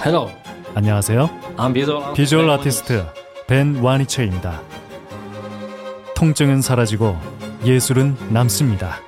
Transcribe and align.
Hello. 0.00 0.30
안녕하세요. 0.74 1.28
I'm 1.56 1.72
visual, 1.72 2.14
비주얼 2.14 2.50
아티스트 2.50 3.04
벤 3.46 3.76
와니처입니다. 3.76 4.62
통증은 6.14 6.60
사라지고 6.62 7.16
예술은 7.64 8.16
남습니다. 8.30 9.00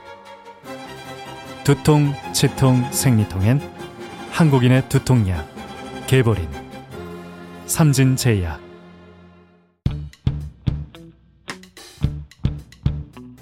두통, 1.65 2.15
치통, 2.33 2.91
생리통엔 2.91 3.61
한국인의 4.31 4.89
두통약 4.89 5.47
개보린 6.07 6.49
삼진제약 7.67 8.61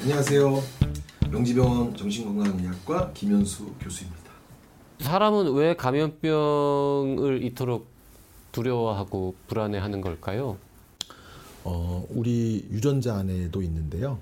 안녕하세요. 0.01 0.63
명지병원 1.31 1.97
정신건강의학과 1.97 3.13
김현수 3.13 3.73
교수입니다. 3.81 4.26
사람은 5.01 5.53
왜 5.55 5.77
감염병을 5.77 7.43
이토록 7.45 7.89
두려워하고 8.53 9.35
불안해하는 9.47 10.01
걸까요? 10.01 10.57
어, 11.65 12.07
우리 12.11 12.67
유전자 12.71 13.17
안에도 13.17 13.61
있는데요. 13.63 14.19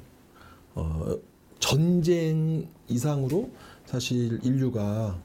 어, 0.74 1.16
전쟁 1.60 2.68
이상으로 2.88 3.50
사실 3.86 4.40
인류가 4.42 5.18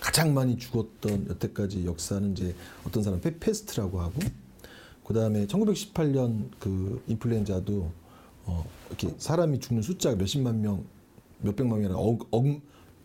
가장 0.00 0.32
많이 0.32 0.56
죽었던 0.56 1.28
여태까지 1.28 1.84
역사는 1.84 2.32
이제 2.32 2.54
어떤 2.86 3.02
사람 3.02 3.20
페 3.20 3.38
페스트라고 3.38 4.00
하고 4.00 4.14
그 5.04 5.12
다음에 5.12 5.46
1918년 5.46 6.50
그 6.58 7.02
인플루엔자도 7.08 7.90
어, 8.46 8.64
이렇게 8.88 9.14
사람이 9.18 9.60
죽는 9.60 9.82
숫자가 9.82 10.16
몇십만 10.16 10.62
명, 10.62 10.84
몇백만 11.40 11.80
명이나 11.80 11.98
억, 11.98 12.26
억, 12.30 12.44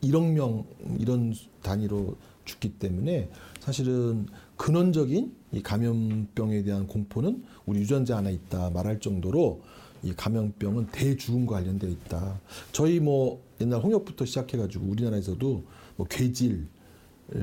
1억 0.09 0.31
명 0.33 0.65
이런 0.99 1.33
단위로 1.61 2.15
죽기 2.45 2.73
때문에 2.77 3.29
사실은 3.59 4.27
근원적인 4.57 5.33
이 5.51 5.61
감염병에 5.61 6.63
대한 6.63 6.87
공포는 6.87 7.43
우리 7.65 7.79
유전자 7.79 8.17
안에 8.17 8.31
있다 8.33 8.69
말할 8.69 8.99
정도로 8.99 9.61
이 10.03 10.13
감염병은 10.13 10.87
대죽음과 10.91 11.55
관련되어 11.55 11.89
있다. 11.89 12.39
저희 12.71 12.99
뭐 12.99 13.41
옛날 13.59 13.81
홍역부터 13.81 14.25
시작해가지고 14.25 14.85
우리나라에서도 14.85 15.63
뭐 15.95 16.07
괴질 16.07 16.67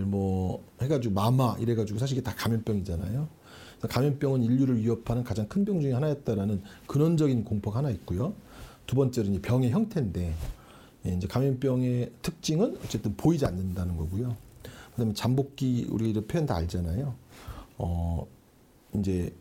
뭐 0.04 0.64
해가지고 0.80 1.14
마마 1.14 1.56
이래가지고 1.58 1.98
사실 1.98 2.16
이게 2.16 2.24
다 2.24 2.34
감염병이잖아요. 2.36 3.28
감염병은 3.88 4.44
인류를 4.44 4.78
위협하는 4.78 5.24
가장 5.24 5.48
큰 5.48 5.64
병 5.64 5.80
중에 5.80 5.92
하나였다라는 5.92 6.62
근원적인 6.86 7.44
공포가 7.44 7.78
하나 7.78 7.90
있고요. 7.90 8.34
두 8.86 8.94
번째는 8.94 9.34
이 9.34 9.40
병의 9.40 9.70
형태인데 9.70 10.20
예, 10.28 10.34
이제 11.04 11.26
감염병의 11.26 12.12
특징은 12.22 12.78
어쨌든 12.84 13.16
보이지 13.16 13.44
않는다는 13.44 13.96
거고요. 13.96 14.36
그다음에 14.92 15.14
잠복기 15.14 15.88
우리 15.90 16.10
이 16.10 16.12
표현 16.12 16.46
다 16.46 16.56
알잖아요. 16.56 17.14
어 17.78 18.26
이제 18.94 19.34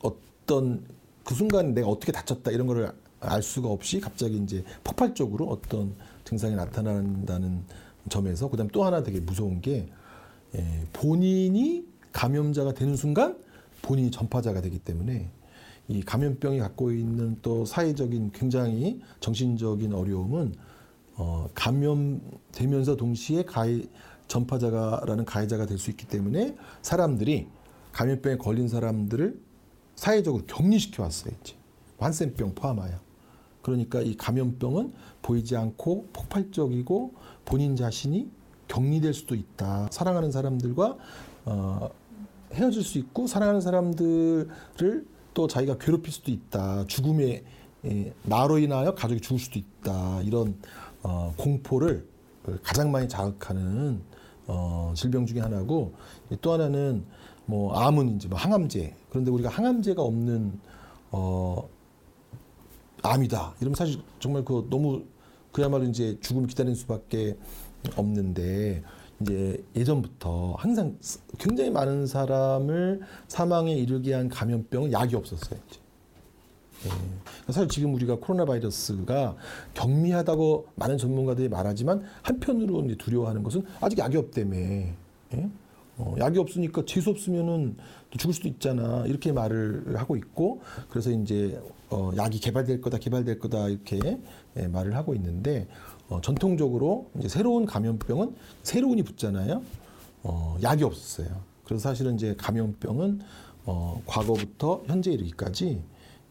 어떤 0.00 0.84
그 1.24 1.34
순간 1.34 1.72
내가 1.74 1.88
어떻게 1.88 2.12
다쳤다 2.12 2.50
이런 2.50 2.66
거를 2.66 2.92
알 3.20 3.42
수가 3.42 3.68
없이 3.68 4.00
갑자기 4.00 4.36
이제 4.38 4.64
폭발적으로 4.82 5.46
어떤 5.46 5.94
증상이 6.24 6.54
나타난다는 6.56 7.64
점에서 8.08 8.48
그다음 8.48 8.68
또 8.68 8.84
하나 8.84 9.02
되게 9.02 9.20
무서운 9.20 9.60
게 9.60 9.88
예, 10.56 10.86
본인이 10.92 11.84
감염자가 12.12 12.74
되는 12.74 12.96
순간 12.96 13.38
본인이 13.82 14.10
전파자가 14.10 14.60
되기 14.60 14.78
때문에 14.78 15.28
이 15.90 16.02
감염병이 16.02 16.60
갖고 16.60 16.92
있는 16.92 17.36
또 17.42 17.64
사회적인 17.64 18.30
굉장히 18.32 19.00
정신적인 19.18 19.92
어려움은 19.92 20.54
어, 21.16 21.48
감염되면서 21.52 22.96
동시에 22.96 23.42
가해 23.42 23.82
전파자가라는 24.28 25.24
가해자가 25.24 25.66
될 25.66 25.78
수 25.78 25.90
있기 25.90 26.06
때문에 26.06 26.56
사람들이 26.82 27.48
감염병에 27.90 28.36
걸린 28.36 28.68
사람들을 28.68 29.40
사회적으로 29.96 30.44
격리시켜 30.46 31.02
왔어요. 31.02 31.34
이제 31.42 31.54
환센병 31.98 32.54
포함하여. 32.54 33.00
그러니까 33.60 34.00
이 34.00 34.16
감염병은 34.16 34.92
보이지 35.22 35.56
않고 35.56 36.10
폭발적이고 36.12 37.14
본인 37.44 37.74
자신이 37.74 38.30
격리될 38.68 39.12
수도 39.12 39.34
있다. 39.34 39.88
사랑하는 39.90 40.30
사람들과 40.30 40.96
어, 41.46 41.90
헤어질 42.52 42.84
수 42.84 42.98
있고 42.98 43.26
사랑하는 43.26 43.60
사람들을 43.60 45.04
또 45.34 45.46
자기가 45.46 45.78
괴롭힐 45.78 46.12
수도 46.12 46.30
있다. 46.30 46.86
죽음에 46.86 47.42
예, 47.86 48.12
나로 48.24 48.58
인하여 48.58 48.94
가족이 48.94 49.20
죽을 49.20 49.38
수도 49.38 49.58
있다. 49.58 50.22
이런 50.22 50.56
어, 51.02 51.32
공포를 51.36 52.06
가장 52.62 52.90
많이 52.90 53.08
자극하는 53.08 54.02
어, 54.46 54.92
질병 54.96 55.26
중에 55.26 55.40
하나고 55.40 55.94
또 56.40 56.52
하나는 56.52 57.04
뭐 57.46 57.74
암은 57.74 58.16
이제 58.16 58.28
뭐 58.28 58.38
항암제. 58.38 58.94
그런데 59.10 59.30
우리가 59.30 59.48
항암제가 59.48 60.02
없는 60.02 60.60
어, 61.10 61.68
암이다. 63.02 63.54
이러면 63.60 63.74
사실 63.74 64.00
정말 64.18 64.44
그 64.44 64.66
너무 64.70 65.04
그야말로 65.52 65.84
이제 65.84 66.18
죽음을 66.20 66.48
기다리는 66.48 66.74
수밖에 66.74 67.36
없는데 67.96 68.82
이제 69.20 69.62
예전부터 69.76 70.54
항상 70.58 70.96
굉장히 71.38 71.70
많은 71.70 72.06
사람을 72.06 73.00
사망에 73.28 73.74
이르게 73.74 74.14
한 74.14 74.28
감염병은 74.28 74.92
약이 74.92 75.14
없었어요. 75.14 75.60
예. 76.86 77.52
사실 77.52 77.68
지금 77.68 77.94
우리가 77.94 78.16
코로나 78.20 78.46
바이러스가 78.46 79.36
경미하다고 79.74 80.68
많은 80.76 80.96
전문가들이 80.96 81.48
말하지만 81.48 82.02
한편으로 82.22 82.84
이제 82.86 82.96
두려워하는 82.96 83.42
것은 83.42 83.64
아직 83.80 83.98
약이 83.98 84.16
없다며. 84.16 84.56
예? 84.56 85.50
어, 85.98 86.14
약이 86.18 86.38
없으니까 86.38 86.84
재수 86.86 87.10
없으면은 87.10 87.76
또 88.10 88.18
죽을 88.18 88.32
수도 88.32 88.48
있잖아 88.48 89.04
이렇게 89.06 89.32
말을 89.32 89.96
하고 89.98 90.16
있고 90.16 90.62
그래서 90.88 91.10
이제 91.10 91.60
어, 91.90 92.10
약이 92.16 92.40
개발될 92.40 92.80
거다 92.80 92.98
개발될 92.98 93.38
거다 93.38 93.68
이렇게 93.68 93.98
예, 94.56 94.66
말을 94.66 94.96
하고 94.96 95.14
있는데 95.14 95.68
어, 96.10 96.20
전통적으로 96.20 97.08
이제 97.18 97.28
새로운 97.28 97.64
감염병은 97.64 98.34
새로운이 98.64 99.04
붙잖아요. 99.04 99.62
어, 100.24 100.58
약이 100.62 100.82
없었어요. 100.82 101.28
그래서 101.64 101.88
사실은 101.88 102.16
이제 102.16 102.34
감염병은 102.36 103.20
어, 103.64 104.02
과거부터 104.06 104.82
현재 104.86 105.12
이르기까지 105.12 105.80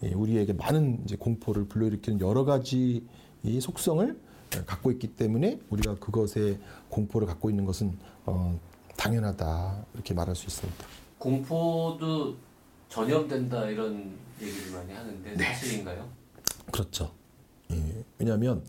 예, 0.03 0.13
우리에게 0.13 0.53
많은 0.53 1.01
이제 1.05 1.15
공포를 1.15 1.65
불러일으키는 1.65 2.19
여러 2.19 2.43
가지 2.43 3.05
이 3.43 3.61
속성을 3.61 4.19
갖고 4.65 4.91
있기 4.91 5.07
때문에 5.15 5.59
우리가 5.69 5.95
그것에 5.95 6.59
공포를 6.89 7.27
갖고 7.27 7.49
있는 7.49 7.65
것은 7.65 7.97
어, 8.25 8.59
당연하다 8.97 9.85
이렇게 9.93 10.13
말할 10.13 10.35
수 10.35 10.45
있습니다. 10.45 10.85
공포도 11.17 12.35
전염된다 12.89 13.67
이런 13.67 14.11
얘기를 14.41 14.73
많이 14.73 14.93
하는데 14.93 15.35
네. 15.35 15.43
사실인가요? 15.53 16.09
그렇죠. 16.71 17.11
예, 17.71 18.03
왜냐하면 18.17 18.63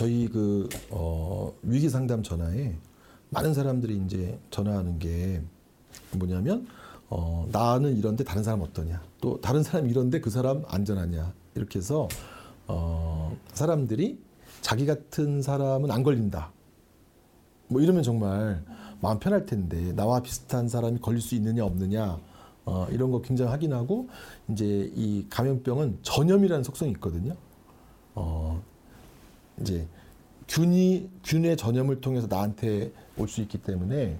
저희 0.00 0.28
그 0.28 0.66
어, 0.88 1.52
위기 1.62 1.90
상담 1.90 2.22
전화에 2.22 2.74
많은 3.28 3.52
사람들이 3.52 3.98
이제 3.98 4.40
전화하는 4.48 4.98
게 4.98 5.42
뭐냐면 6.12 6.66
어, 7.10 7.46
나는 7.52 7.98
이런데 7.98 8.24
다른 8.24 8.42
사람 8.42 8.62
어떠냐, 8.62 9.02
또 9.20 9.38
다른 9.42 9.62
사람 9.62 9.90
이런데 9.90 10.18
그 10.18 10.30
사람 10.30 10.62
안전하냐 10.68 11.34
이렇게 11.54 11.80
해서 11.80 12.08
어, 12.66 13.36
사람들이 13.52 14.18
자기 14.62 14.86
같은 14.86 15.42
사람은 15.42 15.90
안 15.90 16.02
걸린다. 16.02 16.50
뭐 17.68 17.82
이러면 17.82 18.02
정말 18.02 18.64
마음 19.02 19.18
편할 19.18 19.44
텐데 19.44 19.92
나와 19.92 20.22
비슷한 20.22 20.66
사람이 20.66 21.00
걸릴 21.00 21.20
수 21.20 21.34
있느냐 21.34 21.62
없느냐 21.66 22.18
어, 22.64 22.86
이런 22.90 23.10
거 23.10 23.20
굉장히 23.20 23.50
확인하고 23.50 24.08
이제 24.48 24.90
이 24.96 25.26
감염병은 25.28 25.98
전염이라는 26.00 26.64
속성이 26.64 26.92
있거든요. 26.92 27.36
어, 28.14 28.62
이제 29.60 29.86
균이 30.48 31.10
균의 31.24 31.56
전염을 31.56 32.00
통해서 32.00 32.26
나한테 32.28 32.92
올 33.16 33.28
수 33.28 33.40
있기 33.42 33.58
때문에 33.58 34.18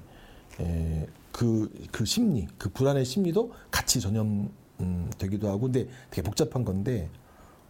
에, 0.60 1.06
그, 1.32 1.70
그 1.90 2.04
심리, 2.04 2.46
그 2.58 2.68
불안의 2.70 3.04
심리도 3.04 3.52
같이 3.70 4.00
전염 4.00 4.50
음, 4.80 5.10
되기도 5.18 5.48
하고, 5.48 5.62
근데 5.62 5.88
되게 6.10 6.22
복잡한 6.22 6.64
건데 6.64 7.08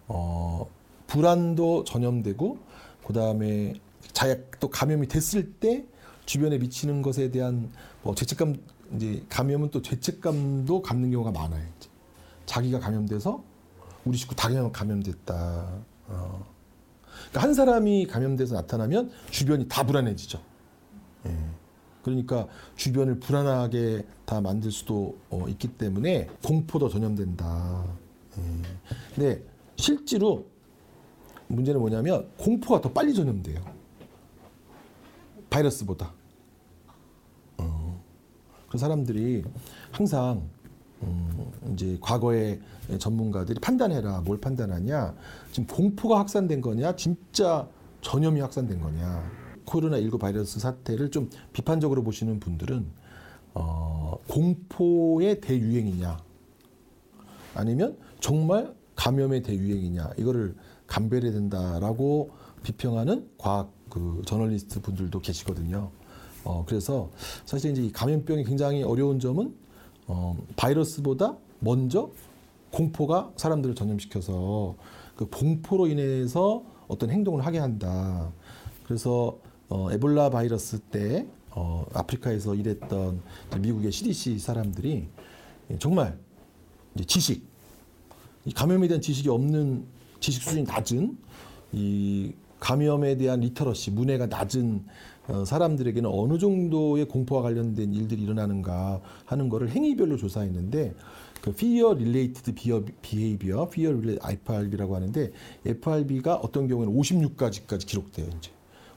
어, 0.09 0.67
불안도 1.07 1.85
전염되고, 1.85 2.59
그 3.07 3.13
다음에 3.13 3.75
자기가 4.13 4.41
또 4.61 4.69
감염이 4.69 5.09
됐을 5.09 5.53
때 5.55 5.85
주변에 6.27 6.59
미치는 6.59 7.03
것에 7.03 7.31
대한 7.31 7.71
뭐 8.03 8.15
죄책감, 8.15 8.57
이제 8.97 9.25
감염은 9.29 9.71
또 9.71 9.83
죄책감도 9.83 10.83
갖는 10.83 11.11
경우가 11.11 11.33
많아요. 11.33 11.65
이제. 11.79 11.89
자기가 12.47 12.81
감염돼서 12.81 13.43
우리 14.05 14.17
식구 14.17 14.35
다 14.35 14.49
감염됐다. 14.71 15.90
어. 17.31 17.33
그러니까 17.33 17.41
한 17.43 17.55
사람이 17.55 18.07
감염돼서 18.07 18.55
나타나면 18.55 19.11
주변이 19.31 19.69
다 19.69 19.85
불안해지죠. 19.85 20.41
예. 21.27 21.37
그러니까 22.03 22.49
주변을 22.77 23.21
불안하게 23.21 24.05
다 24.25 24.41
만들 24.41 24.71
수도 24.73 25.19
어, 25.31 25.47
있기 25.49 25.69
때문에 25.69 26.29
공포도 26.45 26.89
전염된다. 26.89 27.85
예. 28.39 28.43
근데 29.15 29.45
실제로 29.77 30.47
문제는 31.49 31.81
뭐냐면 31.81 32.29
공포가 32.37 32.81
더 32.81 32.93
빨리 32.93 33.15
전염돼요. 33.15 33.61
바이러스보다. 35.51 36.13
어. 37.59 38.03
그 38.69 38.79
사람들이 38.79 39.45
항상 39.91 40.49
음, 41.03 41.51
이제 41.73 41.99
과거에 42.01 42.61
전문가들이 42.99 43.61
판단해라 43.61 44.21
뭘 44.21 44.41
판단하냐. 44.41 45.15
지금 45.53 45.67
공포가 45.67 46.19
확산된 46.19 46.61
거냐 46.61 46.97
진짜 46.97 47.69
전염이 48.01 48.41
확산된 48.41 48.81
거냐. 48.81 49.31
코로나19 49.67 50.19
바이러스 50.19 50.59
사태를 50.59 51.11
좀 51.11 51.31
비판적으로 51.53 52.03
보시는 52.03 52.41
분들은 52.41 52.87
어, 53.55 54.19
공포의 54.29 55.41
대유행이냐. 55.41 56.19
아니면 57.55 57.97
정말 58.21 58.75
감염의 58.97 59.43
대유행이냐. 59.43 60.11
이거를 60.19 60.55
감별해야 60.87 61.33
된다라고 61.33 62.31
비평하는 62.63 63.29
과학 63.39 63.73
그 63.89 64.23
저널리스트 64.27 64.81
분들도 64.81 65.21
계시거든요. 65.21 65.91
어, 66.45 66.65
그래서 66.67 67.11
사실 67.45 67.73
이제 67.73 67.83
이 67.83 67.93
감염병이 67.93 68.45
굉장히 68.45 68.83
어려운 68.83 69.19
점은 69.21 69.55
어, 70.13 70.37
바이러스보다 70.57 71.37
먼저 71.61 72.11
공포가 72.73 73.31
사람들을 73.37 73.77
전염시켜서 73.77 74.75
그 75.15 75.27
공포로 75.27 75.87
인해서 75.87 76.65
어떤 76.89 77.11
행동을 77.11 77.47
하게 77.47 77.61
한다. 77.61 78.33
그래서 78.85 79.39
어, 79.69 79.93
에볼라 79.93 80.31
바이러스 80.31 80.81
때 80.81 81.29
어, 81.51 81.87
아프리카에서 81.95 82.57
일했던 82.57 83.23
미국의 83.61 83.93
CDC 83.93 84.41
사람들이 84.41 85.07
정말 85.79 86.19
지식, 87.07 87.47
이 88.45 88.53
감염에 88.53 88.89
대한 88.89 89.01
지식이 89.01 89.29
없는 89.29 89.85
지식 90.19 90.43
수준이 90.43 90.65
낮은 90.65 91.17
이 91.73 92.33
감염에 92.61 93.17
대한 93.17 93.41
리터러시 93.41 93.91
문해가 93.91 94.27
낮은 94.27 94.85
어, 95.29 95.45
사람들에게는 95.45 96.11
어느 96.13 96.39
정도의 96.39 97.07
공포와 97.07 97.43
관련된 97.43 97.93
일들이 97.93 98.23
일어나는가 98.23 99.01
하는 99.25 99.49
거를 99.49 99.71
행위별로 99.71 100.17
조사했는데 100.17 100.95
그 101.41 101.51
fear 101.51 101.95
related 101.95 102.55
behavior, 103.01 103.67
fear 103.69 103.97
related 103.97 104.21
FRB라고 104.25 104.95
하는데 104.95 105.31
FRB가 105.65 106.37
어떤 106.37 106.69
경우에는 106.69 106.95
56가지까지 106.95 107.87
기록돼요. 107.87 108.27
이제 108.39 108.51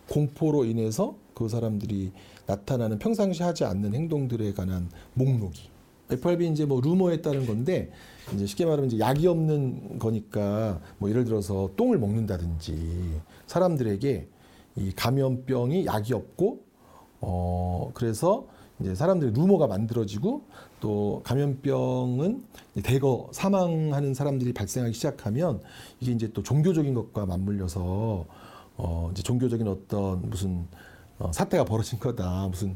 공포로 0.09 0.66
인해서 0.66 1.16
그 1.33 1.48
사람들이 1.48 2.12
나타나는 2.45 3.00
평상시 3.00 3.44
하지 3.44 3.63
않는 3.63 3.94
행동들에 3.94 4.54
관한 4.54 4.89
목록이 5.13 5.72
FRB 6.09 6.47
이제 6.47 6.65
뭐 6.65 6.81
루머에 6.81 7.21
따른 7.21 7.45
건데 7.45 7.91
이제 8.33 8.45
쉽게 8.45 8.65
말하면 8.65 8.88
이제 8.88 9.00
약이 9.00 9.27
없는 9.27 10.00
거니까 10.00 10.79
뭐 10.97 11.09
예를 11.09 11.25
들어서 11.25 11.69
똥을 11.75 11.97
먹는다든지 11.97 13.21
사람들에게 13.47 14.27
이 14.75 14.91
감염병이 14.95 15.85
약이 15.85 16.13
없고 16.13 16.63
어 17.21 17.91
그래서 17.94 18.47
이제 18.79 18.95
사람들의 18.95 19.33
루머가 19.33 19.67
만들어지고 19.67 20.41
또 20.79 21.21
감염병은 21.23 22.44
대거 22.83 23.29
사망하는 23.31 24.13
사람들이 24.13 24.53
발생하기 24.53 24.94
시작하면 24.94 25.61
이게 25.99 26.11
이제 26.11 26.31
또 26.33 26.44
종교적인 26.44 26.94
것과 26.94 27.25
맞물려서 27.25 28.25
어 28.75 29.09
이제 29.11 29.21
종교적인 29.21 29.67
어떤 29.67 30.29
무슨 30.29 30.67
어 31.19 31.31
사태가 31.31 31.65
벌어진 31.65 31.99
거다. 31.99 32.47
무슨 32.47 32.75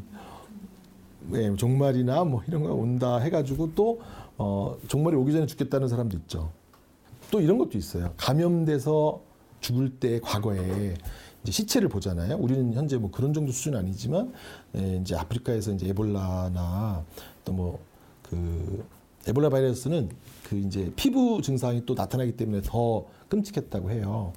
네, 1.30 1.56
종말이나 1.56 2.24
뭐 2.24 2.42
이런 2.48 2.64
거 2.64 2.74
온다 2.74 3.18
해가지고 3.18 3.74
또 3.76 4.02
어, 4.38 4.78
종말이 4.88 5.16
오기 5.16 5.32
전에 5.32 5.46
죽겠다는 5.46 5.88
사람도 5.88 6.18
있죠. 6.18 6.52
또 7.32 7.42
이런 7.42 7.58
것도 7.58 7.78
있어요. 7.78 8.14
감염돼서 8.18 9.22
죽을 9.60 9.90
때 10.00 10.20
과거에 10.22 10.96
이제 11.44 11.52
시체를 11.52 11.90
보잖아요. 11.90 12.38
우리는 12.38 12.74
현재 12.74 12.98
뭐 12.98 13.12
그런 13.12 13.34
정도 13.34 13.52
수준 13.52 13.76
아니지만 13.76 14.34
예, 14.78 14.98
이제 14.98 15.16
아프리카에서 15.16 15.74
이제 15.74 15.88
에볼라나 15.90 17.04
또 17.44 17.54
뭐 17.54 17.80
그 18.30 18.86
에볼라 19.28 19.50
바이러스는 19.50 20.10
그 20.44 20.58
이제 20.58 20.92
피부 20.96 21.42
증상이 21.42 21.86
또 21.86 21.94
나타나기 21.94 22.34
때문에 22.34 22.62
더 22.64 23.06
끔찍했다고 23.30 23.92
해요. 23.92 24.34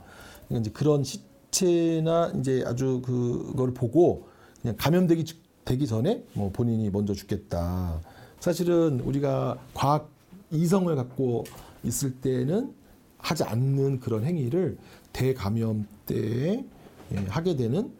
그러니까 0.48 0.60
이제 0.60 0.70
그런 0.72 1.04
시체나 1.04 2.32
이제 2.38 2.64
아주 2.66 3.00
그걸 3.04 3.72
보고 3.72 4.26
그냥 4.60 4.76
감염되기 4.78 5.25
되기 5.70 5.87
전에 5.87 6.25
뭐 6.34 6.50
본인이 6.50 6.90
먼저 6.90 7.14
죽겠다. 7.14 8.00
사실은 8.40 8.99
우리가 9.05 9.56
과학 9.72 10.11
이성을 10.50 10.93
갖고 10.96 11.44
있을 11.84 12.12
때는 12.20 12.75
하지 13.19 13.44
않는 13.44 14.00
그런 14.00 14.25
행위를 14.25 14.76
대감염 15.12 15.87
때에 16.06 16.64
예, 17.12 17.17
하게 17.28 17.55
되는 17.55 17.93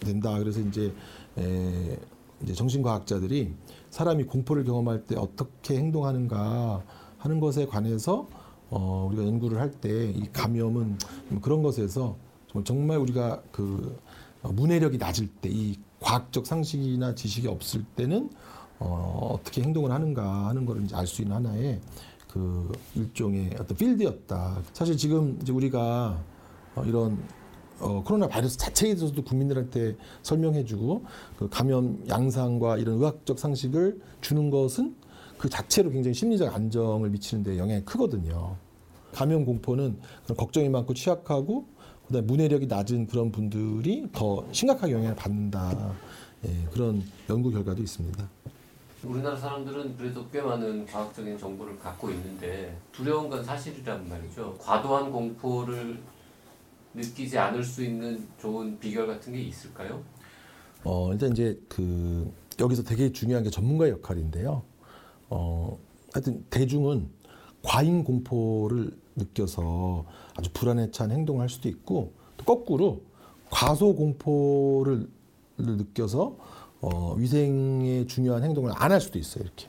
된다. 0.00 0.38
그래서 0.38 0.60
이제 0.60 0.94
에, 1.36 1.98
이제 2.42 2.54
정신과학자들이 2.54 3.52
사람이 3.90 4.24
공포를 4.24 4.64
경험할 4.64 5.06
때 5.06 5.14
어떻게 5.18 5.76
행동하는가 5.76 6.82
하는 7.18 7.38
것에 7.38 7.66
관해서 7.66 8.28
어, 8.70 9.06
우리가 9.10 9.26
연구를 9.26 9.60
할 9.60 9.70
때 9.82 10.10
이 10.16 10.26
감염은 10.32 10.96
그런 11.42 11.62
것에서 11.62 12.16
정말 12.64 12.96
우리가 12.96 13.42
그 13.52 13.98
문해력이 14.42 14.96
낮을 14.96 15.28
때 15.28 15.50
이 15.50 15.76
과학적 16.00 16.46
상식이나 16.46 17.14
지식이 17.14 17.46
없을 17.48 17.84
때는 17.96 18.30
어, 18.78 19.30
어떻게 19.34 19.62
행동을 19.62 19.90
하는가 19.90 20.46
하는 20.48 20.64
거를 20.64 20.84
이제 20.84 20.96
알 20.96 21.06
수 21.06 21.22
있는 21.22 21.36
하나의 21.36 21.80
그 22.28 22.72
일종의 22.94 23.50
어떤 23.60 23.76
필드였다. 23.76 24.62
사실 24.72 24.96
지금 24.96 25.38
이제 25.42 25.52
우리가 25.52 26.22
어, 26.74 26.84
이런 26.84 27.18
어, 27.80 28.02
코로나 28.04 28.28
바이러스 28.28 28.56
자체에 28.58 28.94
대해서도 28.94 29.22
국민들한테 29.24 29.96
설명해주고 30.22 31.04
그 31.38 31.48
감염 31.48 32.02
양상과 32.08 32.76
이런 32.78 32.96
의학적 32.96 33.38
상식을 33.38 34.00
주는 34.20 34.50
것은 34.50 34.94
그 35.38 35.48
자체로 35.48 35.90
굉장히 35.90 36.14
심리적 36.14 36.54
안정을 36.54 37.08
미치는 37.10 37.42
데 37.42 37.58
영향이 37.58 37.84
크거든요. 37.84 38.56
감염 39.12 39.44
공포는 39.44 39.98
그런 40.24 40.36
걱정이 40.36 40.68
많고 40.68 40.94
취약하고 40.94 41.66
그다음에 42.10 42.26
문해력이 42.26 42.66
낮은 42.66 43.06
그런 43.06 43.30
분들이 43.30 44.06
더 44.12 44.44
심각하게 44.50 44.92
영향을 44.92 45.14
받는다. 45.14 45.94
예, 46.44 46.66
그런 46.72 47.02
연구 47.28 47.50
결과도 47.50 47.80
있습니다. 47.82 48.28
우리나라 49.04 49.36
사람들은 49.36 49.96
그래도 49.96 50.26
꽤 50.30 50.42
많은 50.42 50.84
과학적인 50.86 51.38
정보를 51.38 51.78
갖고 51.78 52.10
있는데 52.10 52.76
두려운 52.92 53.30
건 53.30 53.42
사실이란 53.44 54.08
말이죠. 54.08 54.58
과도한 54.58 55.12
공포를 55.12 55.98
느끼지 56.92 57.38
않을 57.38 57.62
수 57.62 57.84
있는 57.84 58.26
좋은 58.40 58.78
비결 58.78 59.06
같은 59.06 59.32
게 59.32 59.40
있을까요? 59.40 60.02
어, 60.82 61.12
일단 61.12 61.30
이제 61.30 61.58
그 61.68 62.30
여기서 62.58 62.82
되게 62.82 63.12
중요한 63.12 63.44
게 63.44 63.50
전문가의 63.50 63.92
역할인데요. 63.92 64.62
어, 65.28 65.78
하여튼 66.12 66.44
대중은 66.50 67.08
과잉 67.62 68.02
공포를 68.02 68.98
느껴서 69.16 70.04
아주 70.36 70.50
불안에 70.52 70.90
찬 70.90 71.10
행동을 71.10 71.42
할 71.42 71.48
수도 71.48 71.68
있고 71.68 72.12
또 72.36 72.44
거꾸로 72.44 73.02
과소 73.50 73.94
공포를 73.94 75.08
느껴서 75.58 76.36
어, 76.80 77.14
위생에 77.14 78.06
중요한 78.06 78.42
행동을 78.44 78.72
안 78.74 78.92
할 78.92 79.00
수도 79.00 79.18
있어요. 79.18 79.44
이렇게 79.44 79.68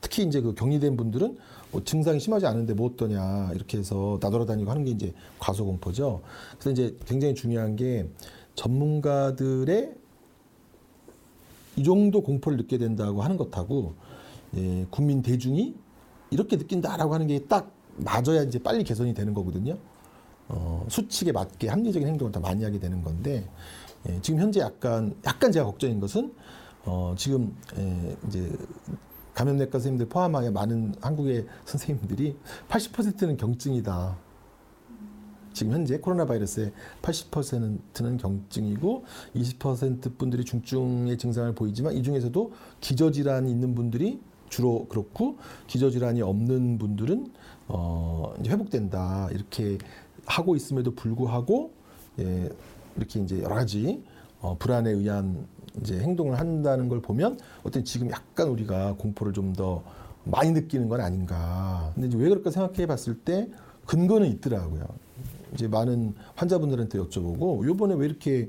특히 0.00 0.22
이제 0.24 0.40
그 0.40 0.54
격리된 0.54 0.96
분들은 0.96 1.36
뭐 1.72 1.82
증상이 1.84 2.20
심하지 2.20 2.46
않은데 2.46 2.74
뭐 2.74 2.88
어떠냐 2.90 3.52
이렇게 3.54 3.78
해서 3.78 4.18
나돌아다니고 4.20 4.70
하는 4.70 4.84
게 4.84 4.90
이제 4.90 5.12
과소 5.38 5.64
공포죠. 5.64 6.20
그래서 6.58 6.70
이제 6.70 6.96
굉장히 7.06 7.34
중요한 7.34 7.76
게 7.76 8.08
전문가들의 8.54 9.94
이 11.76 11.82
정도 11.84 12.20
공포를 12.22 12.58
느끼게 12.58 12.78
된다고 12.78 13.22
하는 13.22 13.36
것하고 13.36 13.94
예, 14.56 14.86
국민 14.90 15.22
대중이 15.22 15.74
이렇게 16.30 16.56
느낀다라고 16.56 17.14
하는 17.14 17.26
게 17.26 17.40
딱 17.48 17.72
맞아야 17.96 18.42
이제 18.42 18.58
빨리 18.58 18.84
개선이 18.84 19.14
되는 19.14 19.34
거거든요. 19.34 19.78
어, 20.48 20.84
수칙에 20.88 21.32
맞게 21.32 21.68
합리적인 21.68 22.06
행동을 22.06 22.32
더 22.32 22.40
많이 22.40 22.62
하게 22.64 22.78
되는 22.78 23.02
건데 23.02 23.48
예, 24.08 24.20
지금 24.20 24.40
현재 24.40 24.60
약간 24.60 25.14
약간 25.24 25.52
제가 25.52 25.64
걱정인 25.66 26.00
것은 26.00 26.34
어, 26.84 27.14
지금 27.16 27.54
예, 27.78 28.16
이제 28.26 28.50
감염내과 29.34 29.72
선생님들 29.72 30.08
포함하여 30.08 30.50
많은 30.50 30.94
한국의 31.00 31.46
선생님들이 31.64 32.36
80%는 32.68 33.36
경증이다. 33.36 34.16
지금 35.52 35.72
현재 35.72 35.98
코로나 35.98 36.24
바이러스의 36.24 36.72
80%는 37.02 38.16
경증이고 38.16 39.04
20% 39.36 40.16
분들이 40.16 40.44
중증의 40.44 41.18
증상을 41.18 41.54
보이지만 41.54 41.94
이 41.94 42.02
중에서도 42.02 42.52
기저질환이 42.80 43.50
있는 43.50 43.74
분들이 43.74 44.20
주로 44.48 44.86
그렇고 44.88 45.38
기저질환이 45.66 46.22
없는 46.22 46.78
분들은 46.78 47.32
어 47.74 48.34
이제 48.40 48.50
회복된다 48.50 49.28
이렇게 49.32 49.78
하고 50.26 50.54
있음에도 50.56 50.94
불구하고 50.94 51.72
예 52.20 52.50
이렇게 52.96 53.20
이제 53.20 53.42
여러 53.42 53.54
가지 53.54 54.02
어 54.40 54.56
불안에 54.58 54.90
의한 54.90 55.46
이제 55.80 55.98
행동을 55.98 56.38
한다는 56.38 56.88
걸 56.88 57.00
보면 57.00 57.38
어떤 57.64 57.82
지금 57.84 58.10
약간 58.10 58.48
우리가 58.48 58.94
공포를 58.98 59.32
좀 59.32 59.54
더 59.54 59.82
많이 60.24 60.52
느끼는 60.52 60.88
건 60.88 61.00
아닌가. 61.00 61.90
근데 61.94 62.08
이제 62.08 62.16
왜 62.16 62.28
그럴까 62.28 62.50
생각해 62.50 62.86
봤을 62.86 63.18
때 63.18 63.48
근거는 63.86 64.28
있더라고요. 64.28 64.86
이제 65.54 65.68
많은 65.68 66.14
환자분들한테 66.36 66.98
여쭤보고 66.98 67.64
요번에 67.66 67.94
왜 67.94 68.06
이렇게 68.06 68.48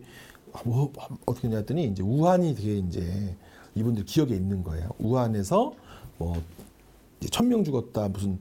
뭐 0.63 0.91
어떻게 1.25 1.47
했냐 1.47 1.57
했더니 1.57 1.85
이제 1.85 2.03
우한이 2.03 2.55
되게 2.55 2.77
이제 2.77 3.35
이분들 3.75 4.05
기억에 4.05 4.35
있는 4.35 4.63
거예요. 4.63 4.89
우한에서 4.99 5.73
뭐 6.17 6.41
천명 7.31 7.63
죽었다 7.63 8.09
무슨 8.09 8.37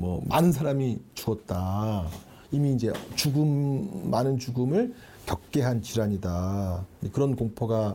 뭐 0.00 0.22
많은 0.24 0.50
사람이 0.50 0.98
죽었다. 1.12 2.06
이미 2.52 2.72
이제 2.72 2.90
죽음 3.16 4.10
많은 4.10 4.38
죽음을 4.38 4.94
겪게 5.26 5.60
한 5.60 5.82
질환이다. 5.82 6.86
그런 7.12 7.36
공포가 7.36 7.94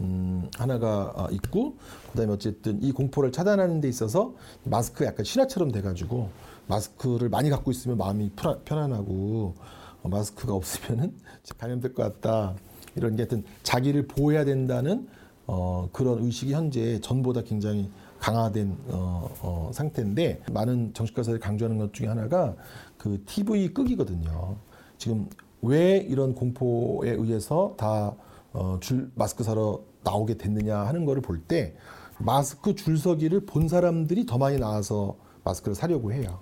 음, 0.00 0.50
하나가 0.56 1.12
아, 1.14 1.28
있고 1.30 1.76
그다음에 2.10 2.32
어쨌든 2.32 2.82
이 2.82 2.90
공포를 2.90 3.30
차단하는 3.30 3.80
데 3.80 3.88
있어서 3.88 4.34
마스크 4.64 5.04
약간 5.04 5.24
신화처럼 5.24 5.70
돼가지고 5.70 6.28
마스크를 6.66 7.28
많이 7.28 7.50
갖고 7.50 7.70
있으면 7.70 7.98
마음이 7.98 8.32
편안하고 8.64 9.54
어, 10.02 10.08
마스크가 10.08 10.54
없으면은 10.54 11.14
감염될 11.56 11.94
것 11.94 12.02
같다. 12.02 12.54
이런 12.96 13.14
게 13.14 13.22
하여튼 13.22 13.44
자기를 13.62 14.08
보호해야 14.08 14.44
된다는 14.44 15.06
어, 15.46 15.88
그런 15.92 16.24
의식이 16.24 16.52
현재 16.52 17.00
전보다 17.00 17.42
굉장히 17.42 17.88
강화된 18.24 18.78
어, 18.88 19.28
어, 19.42 19.70
상태인데 19.74 20.40
많은 20.50 20.94
정신과사들이 20.94 21.40
강조하는 21.40 21.76
것 21.76 21.92
중에 21.92 22.06
하나가 22.08 22.56
그 22.96 23.22
TV 23.26 23.74
끄기거든요. 23.74 24.56
지금 24.96 25.28
왜 25.60 25.98
이런 25.98 26.34
공포에 26.34 27.10
의해서 27.10 27.74
다 27.76 28.14
어, 28.54 28.78
줄 28.80 29.10
마스크 29.14 29.44
사러 29.44 29.82
나오게 30.04 30.38
됐느냐 30.38 30.78
하는 30.78 31.04
거를 31.04 31.20
볼 31.20 31.42
때 31.46 31.76
마스크 32.18 32.74
줄 32.74 32.96
서기를 32.96 33.44
본 33.44 33.68
사람들이 33.68 34.24
더 34.24 34.38
많이 34.38 34.58
나와서 34.58 35.16
마스크를 35.44 35.74
사려고 35.74 36.10
해요. 36.10 36.38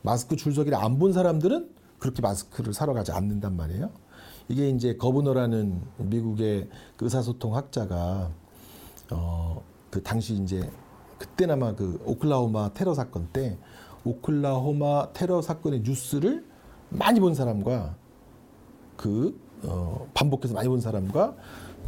마스크 0.00 0.34
줄 0.34 0.54
서기를 0.54 0.78
안 0.78 0.98
본 0.98 1.12
사람들은 1.12 1.68
그렇게 1.98 2.22
마스크를 2.22 2.72
사러 2.72 2.94
가지 2.94 3.12
않는단 3.12 3.54
말이에요. 3.54 3.90
이게 4.48 4.70
이제 4.70 4.96
거브너라는 4.96 5.82
미국의 5.98 6.70
그 6.96 7.04
의사소통 7.04 7.54
학자가 7.54 8.30
어, 9.10 9.62
그 9.90 10.02
당시 10.02 10.34
이제 10.34 10.68
그때나마 11.18 11.74
그 11.74 12.00
오클라호마 12.04 12.72
테러 12.72 12.94
사건 12.94 13.28
때 13.32 13.58
오클라호마 14.04 15.12
테러 15.12 15.42
사건의 15.42 15.82
뉴스를 15.82 16.44
많이 16.88 17.20
본 17.20 17.34
사람과 17.34 17.96
그 18.96 19.38
어, 19.62 20.06
반복해서 20.14 20.54
많이 20.54 20.68
본 20.68 20.80
사람과 20.80 21.34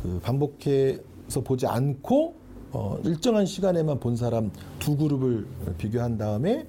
그 0.03 0.21
반복해서 0.23 1.41
보지 1.45 1.67
않고 1.67 2.35
어, 2.73 2.99
일정한 3.05 3.47
시간에만 3.47 4.01
본 4.01 4.17
사람 4.17 4.51
두 4.79 4.97
그룹을 4.97 5.47
비교한 5.79 6.19
다음에 6.19 6.67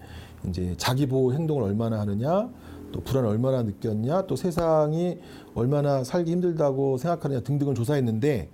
이제 0.48 0.74
자기 0.78 1.08
보호 1.08 1.34
행동을 1.34 1.64
얼마나 1.64 2.00
하느냐 2.02 2.50
또 2.92 3.02
불안 3.02 3.26
얼마나 3.26 3.64
느꼈냐 3.64 4.28
또 4.28 4.36
세상이 4.36 5.20
얼마나 5.56 6.04
살기 6.04 6.32
힘들다고 6.32 6.98
생각하느냐 6.98 7.42
등등을 7.42 7.76
조사했는데 7.76 8.50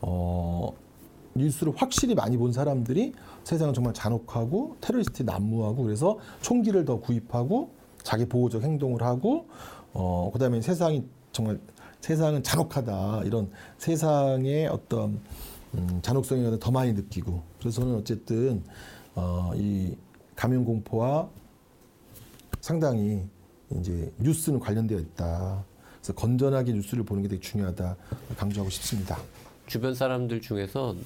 어, 0.00 0.72
뉴스를 1.34 1.72
확실히 1.76 2.14
많이 2.14 2.36
본 2.36 2.52
사람들이 2.52 3.12
세상은 3.44 3.74
정말 3.74 3.94
잔혹하고 3.94 4.76
테러리스트 4.80 5.22
난무하고 5.22 5.84
그래서 5.84 6.18
총기를 6.40 6.84
더 6.84 6.98
구입하고 7.00 7.70
자기 8.02 8.26
보호적 8.26 8.62
행동을 8.62 9.02
하고 9.02 9.46
어 9.92 10.30
그다음에 10.32 10.60
세상이 10.60 11.04
정말 11.32 11.58
세상은 12.00 12.42
잔혹하다 12.42 13.22
이런 13.24 13.50
세상의 13.78 14.66
어떤 14.68 15.20
음, 15.74 15.98
잔혹성을 16.02 16.58
더 16.58 16.70
많이 16.70 16.92
느끼고 16.92 17.42
그래서 17.58 17.80
저는 17.80 17.96
어쨌든 17.96 18.62
어 19.14 19.52
이 19.56 19.96
감염 20.38 20.64
공포와 20.64 21.28
상당히 22.60 23.24
이제 23.70 24.12
뉴스는 24.18 24.60
관련되어 24.60 25.00
있다. 25.00 25.64
그래서 25.96 26.12
건전하게 26.14 26.74
뉴스를 26.74 27.04
보는 27.04 27.22
게 27.24 27.28
되게 27.28 27.40
중요하다 27.40 27.96
강조하고 28.36 28.70
싶습니다. 28.70 29.18
주변 29.68 29.94
사람들 29.94 30.40
중에서 30.40 30.96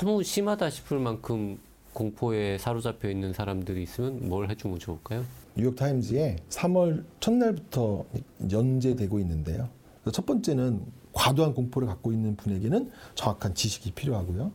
너무 0.00 0.22
심하다 0.22 0.70
싶을 0.70 1.00
만큼 1.00 1.58
공포에 1.92 2.58
사로잡혀 2.58 3.10
있는 3.10 3.32
사람들이 3.32 3.82
있으면 3.82 4.28
뭘 4.28 4.48
해주면 4.50 4.78
좋을까요? 4.78 5.24
뉴욕 5.56 5.74
타임즈에 5.74 6.36
3월 6.48 7.04
첫날부터 7.18 8.04
연재되고 8.50 9.18
있는데요. 9.20 9.68
첫 10.12 10.26
번째는 10.26 10.84
과도한 11.12 11.54
공포를 11.54 11.88
갖고 11.88 12.12
있는 12.12 12.36
분에게는 12.36 12.90
정확한 13.16 13.54
지식이 13.54 13.92
필요하고요. 13.92 14.52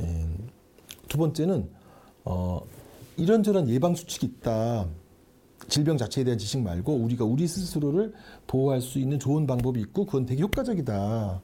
예, 0.00 0.28
두 1.08 1.18
번째는 1.18 1.68
어, 2.24 2.60
이런저런 3.16 3.68
예방 3.68 3.94
수칙이 3.94 4.26
있다. 4.26 4.86
질병 5.68 5.96
자체에 5.98 6.24
대한 6.24 6.38
지식 6.38 6.60
말고 6.60 6.94
우리가 6.94 7.24
우리 7.24 7.46
스스로를 7.46 8.14
보호할 8.46 8.80
수 8.80 8.98
있는 8.98 9.18
좋은 9.18 9.46
방법이 9.46 9.80
있고 9.80 10.06
그건 10.06 10.26
되게 10.26 10.42
효과적이다. 10.42 11.40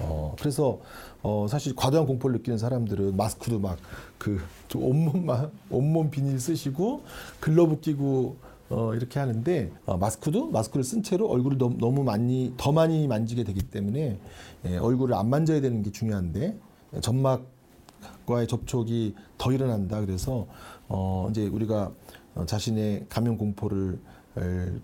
어, 0.00 0.34
그래서 0.38 0.80
어, 1.22 1.46
사실 1.48 1.74
과도한 1.74 2.06
공포를 2.06 2.36
느끼는 2.36 2.58
사람들은 2.58 3.16
마스크도 3.16 3.58
막 3.58 3.78
그 4.18 4.40
온몸만 4.74 5.50
온몸 5.70 6.10
비닐 6.10 6.38
쓰시고 6.38 7.02
글러브 7.40 7.80
끼고 7.80 8.36
어, 8.70 8.94
이렇게 8.94 9.18
하는데 9.18 9.72
어, 9.86 9.96
마스크도 9.96 10.50
마스크를 10.50 10.84
쓴 10.84 11.02
채로 11.02 11.28
얼굴을 11.28 11.56
너무, 11.56 11.78
너무 11.78 12.04
많이 12.04 12.52
더 12.58 12.70
많이 12.72 13.06
만지게 13.06 13.44
되기 13.44 13.62
때문에 13.62 14.18
예, 14.66 14.76
얼굴을 14.76 15.14
안 15.14 15.30
만져야 15.30 15.62
되는 15.62 15.82
게 15.82 15.90
중요한데 15.90 16.58
점막과의 17.00 18.46
접촉이 18.46 19.14
더 19.38 19.52
일어난다. 19.52 20.00
그래서 20.00 20.46
어, 20.88 21.28
이제 21.30 21.46
우리가 21.46 21.90
어, 22.34 22.44
자신의 22.44 23.06
감염 23.08 23.38
공포를 23.38 23.98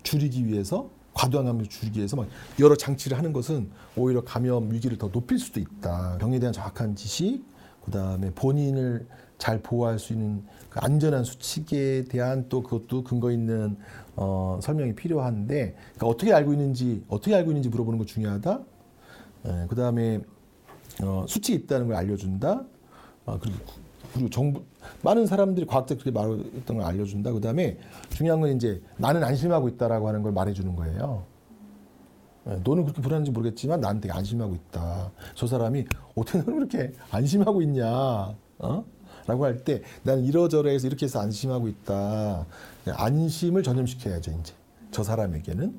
줄이기 0.03 0.47
위해서 0.47 0.89
과도한 1.15 1.45
감염을 1.45 1.65
줄이기 1.67 1.97
위해서 1.97 2.15
막 2.15 2.27
여러 2.59 2.75
장치를 2.75 3.17
하는 3.17 3.33
것은 3.33 3.71
오히려 3.95 4.23
감염 4.23 4.71
위기를 4.71 4.97
더 4.97 5.09
높일 5.09 5.39
수도 5.39 5.59
있다. 5.59 6.17
병에 6.19 6.37
대한 6.39 6.53
정확한 6.53 6.95
지식, 6.95 7.43
그 7.83 7.89
다음에 7.89 8.29
본인을 8.31 9.07
잘 9.37 9.61
보호할 9.61 9.97
수 9.97 10.13
있는 10.13 10.43
그 10.69 10.79
안전한 10.81 11.23
수칙에 11.23 12.05
대한 12.09 12.47
또 12.49 12.61
그것도 12.61 13.03
근거 13.03 13.31
있는 13.31 13.77
어, 14.15 14.59
설명이 14.61 14.95
필요한데 14.95 15.75
그러니까 15.75 16.07
어떻게 16.07 16.33
알고 16.33 16.53
있는지 16.53 17.03
어떻게 17.07 17.35
알고 17.35 17.51
있는지 17.51 17.69
물어보는 17.69 17.97
거 17.97 18.05
중요하다. 18.05 18.59
예, 19.47 19.65
그 19.69 19.75
다음에 19.75 20.21
어, 21.01 21.25
수칙이 21.27 21.63
있다는 21.63 21.87
걸 21.87 21.95
알려준다. 21.95 22.63
어, 23.25 23.39
그리고 23.39 23.57
그리고 24.15 24.29
정부 24.29 24.63
많은 25.01 25.25
사람들이 25.25 25.65
과학자 25.65 25.93
그렇게 25.93 26.09
말했던 26.09 26.77
걸 26.77 26.85
알려준다. 26.85 27.33
그 27.33 27.41
다음에 27.41 27.77
중요한 28.11 28.39
건 28.39 28.55
이제 28.55 28.81
나는 28.95 29.21
안심하고 29.25 29.67
있다라고 29.67 30.07
하는 30.07 30.23
걸 30.23 30.31
말해주는 30.31 30.73
거예요. 30.73 31.25
예, 32.47 32.61
너는 32.63 32.83
그렇게 32.83 33.01
불안한지 33.01 33.31
모르겠지만 33.31 33.81
나는 33.81 33.99
되게 33.99 34.13
안심하고 34.13 34.55
있다. 34.55 35.11
저 35.33 35.47
사람이 35.47 35.83
어떻게 36.15 36.37
너는 36.37 36.55
그렇게 36.55 36.93
안심하고 37.11 37.61
있냐? 37.63 38.33
어? 38.59 38.85
라고 39.27 39.43
할때 39.43 39.81
나는 40.03 40.23
이러저러해서 40.23 40.87
이렇게 40.87 41.07
해서 41.07 41.19
안심하고 41.19 41.67
있다. 41.67 42.45
안심을 42.87 43.63
전염시켜야죠, 43.63 44.31
이제. 44.31 44.53
저 44.91 45.03
사람에게는. 45.03 45.77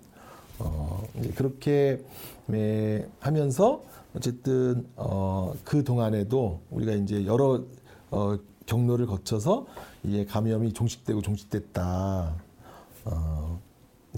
어, 0.59 1.03
그렇게 1.37 2.03
네, 2.47 3.07
하면서 3.19 3.83
어쨌든 4.15 4.87
어, 4.97 5.55
그 5.65 5.85
동안에도 5.85 6.61
우리가 6.71 6.93
이제 6.93 7.25
여러 7.25 7.63
어, 8.11 8.37
경로를 8.67 9.07
거쳐서 9.07 9.67
이게 10.03 10.25
감염이 10.25 10.73
종식되고 10.73 11.23
종식됐다. 11.23 12.35
어, 13.05 13.61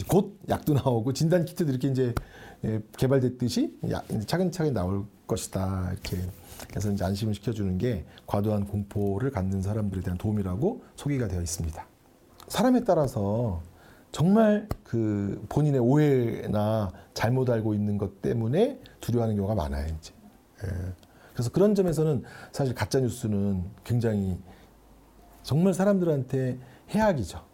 곧 0.07 0.38
약도 0.49 0.75
나오고 0.75 1.12
진단 1.12 1.45
키트도 1.45 1.71
이렇게 1.71 1.88
이제 1.88 2.14
예, 2.64 2.80
개발됐듯이 2.97 3.78
약, 3.90 4.07
차근차근 4.26 4.73
나올 4.73 5.04
것이다. 5.26 5.90
이렇게 5.92 6.18
그래서 6.68 6.90
이제 6.90 7.04
안심을 7.04 7.35
시켜주는 7.35 7.78
게 7.78 8.04
과도한 8.26 8.66
공포를 8.66 9.30
갖는 9.30 9.62
사람들에 9.62 10.02
대한 10.02 10.18
도움이라고 10.18 10.83
소개가 10.97 11.28
되어 11.28 11.40
있습니다. 11.40 11.87
사람에 12.49 12.85
따라서 12.85 13.62
정말 14.11 14.68
그 14.83 15.45
본인의 15.49 15.80
오해나 15.80 16.90
잘못 17.14 17.50
알고 17.50 17.75
있는 17.75 17.99
것 17.99 18.23
때문에 18.23 18.80
두려워하는 19.00 19.37
경우가 19.37 19.54
많아요, 19.54 19.87
이제. 19.99 20.12
예. 20.64 20.68
그래서 21.38 21.50
그런 21.52 21.76
점에서는 21.76 22.25
사실 22.50 22.75
가짜 22.75 22.99
뉴스는 22.99 23.62
굉장히 23.85 24.37
정말 25.45 25.73
사람들한테 25.73 26.59
해악이죠. 26.90 27.45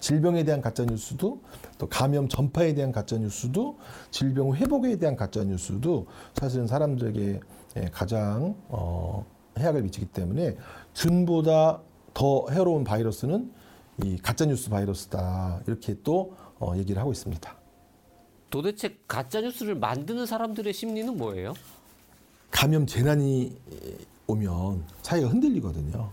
질병에 0.00 0.42
대한 0.42 0.60
가짜 0.60 0.84
뉴스도 0.84 1.40
또 1.78 1.88
감염 1.88 2.28
전파에 2.28 2.74
대한 2.74 2.90
가짜 2.90 3.16
뉴스도 3.18 3.78
질병 4.10 4.56
회복에 4.56 4.96
대한 4.96 5.14
가짜 5.14 5.44
뉴스도 5.44 6.08
사실은 6.34 6.66
사람들에게 6.66 7.40
예, 7.76 7.84
가장 7.92 8.56
어, 8.66 9.24
해악을 9.60 9.82
미치기 9.82 10.06
때문에 10.06 10.56
균보다 10.96 11.82
더 12.12 12.46
해로운 12.50 12.82
바이러스는 12.82 13.52
이 14.02 14.18
가짜 14.20 14.44
뉴스 14.44 14.70
바이러스다 14.70 15.60
이렇게 15.68 15.94
또 16.02 16.34
어, 16.58 16.72
얘기를 16.76 17.00
하고 17.00 17.12
있습니다. 17.12 17.56
도대체 18.50 18.98
가짜 19.06 19.40
뉴스를 19.40 19.76
만드는 19.76 20.26
사람들의 20.26 20.72
심리는 20.72 21.16
뭐예요? 21.16 21.54
감염 22.50 22.86
재난이 22.86 23.56
오면 24.26 24.84
사회가 25.02 25.28
흔들리거든요. 25.28 26.10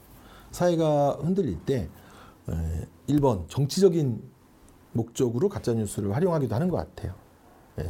사회가 0.51 1.17
흔들릴 1.21 1.59
때 1.65 1.89
1번 3.07 3.47
정치적인 3.49 4.21
목적으로 4.93 5.49
가짜 5.49 5.73
뉴스를 5.73 6.15
활용하기도 6.15 6.55
하는 6.55 6.69
것 6.69 6.77
같아요. 6.77 7.13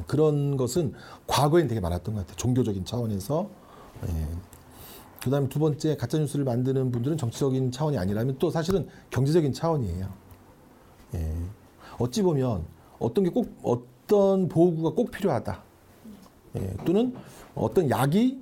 그런 0.08 0.58
것은 0.58 0.94
과거엔 1.28 1.68
되게 1.68 1.80
많았던 1.80 2.14
것 2.16 2.22
같아요. 2.22 2.36
종교적인 2.36 2.84
차원에서 2.84 3.50
그다음에 5.24 5.48
두 5.50 5.60
번째 5.60 5.96
가짜 5.96 6.18
뉴스를 6.18 6.44
만드는 6.46 6.92
분들은 6.92 7.18
정치적인 7.18 7.72
차원이 7.72 7.98
아니라면 7.98 8.38
또 8.40 8.50
사실은 8.50 8.88
경제적인 9.10 9.54
차원이에요. 9.54 10.10
예. 11.16 11.36
어찌 12.00 12.22
보면 12.22 12.66
어떤 13.00 13.24
게 13.24 13.30
꼭 13.30 13.58
어떤 13.64 14.48
보호구가 14.48 14.92
꼭 14.92 15.12
필요하다. 15.12 15.64
예. 16.58 16.74
또는 16.86 17.16
어떤 17.56 17.90
약이 17.90 18.40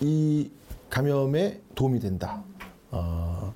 이 0.00 0.50
감염에 0.90 1.60
도움이 1.74 2.00
된다. 2.00 2.42
어, 2.90 3.52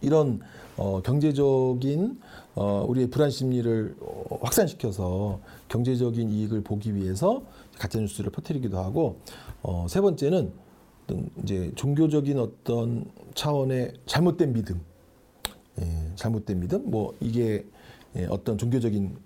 이런 0.00 0.40
어, 0.76 1.02
경제적인 1.02 2.20
어, 2.54 2.84
우리의 2.88 3.10
불안 3.10 3.30
심리를 3.30 3.96
어, 4.00 4.38
확산시켜서 4.42 5.40
경제적인 5.68 6.30
이익을 6.30 6.62
보기 6.62 6.94
위해서 6.94 7.42
가짜 7.78 7.98
뉴스를 7.98 8.30
퍼뜨리기도 8.30 8.78
하고 8.78 9.18
어, 9.62 9.86
세 9.88 10.00
번째는 10.00 10.52
어떤 11.04 11.30
이제 11.42 11.72
종교적인 11.74 12.38
어떤 12.38 13.06
차원의 13.34 13.94
잘못된 14.06 14.52
믿음, 14.52 14.80
예, 15.80 16.12
잘못된 16.16 16.60
믿음, 16.60 16.90
뭐 16.90 17.14
이게 17.20 17.64
예, 18.16 18.26
어떤 18.26 18.58
종교적인 18.58 19.16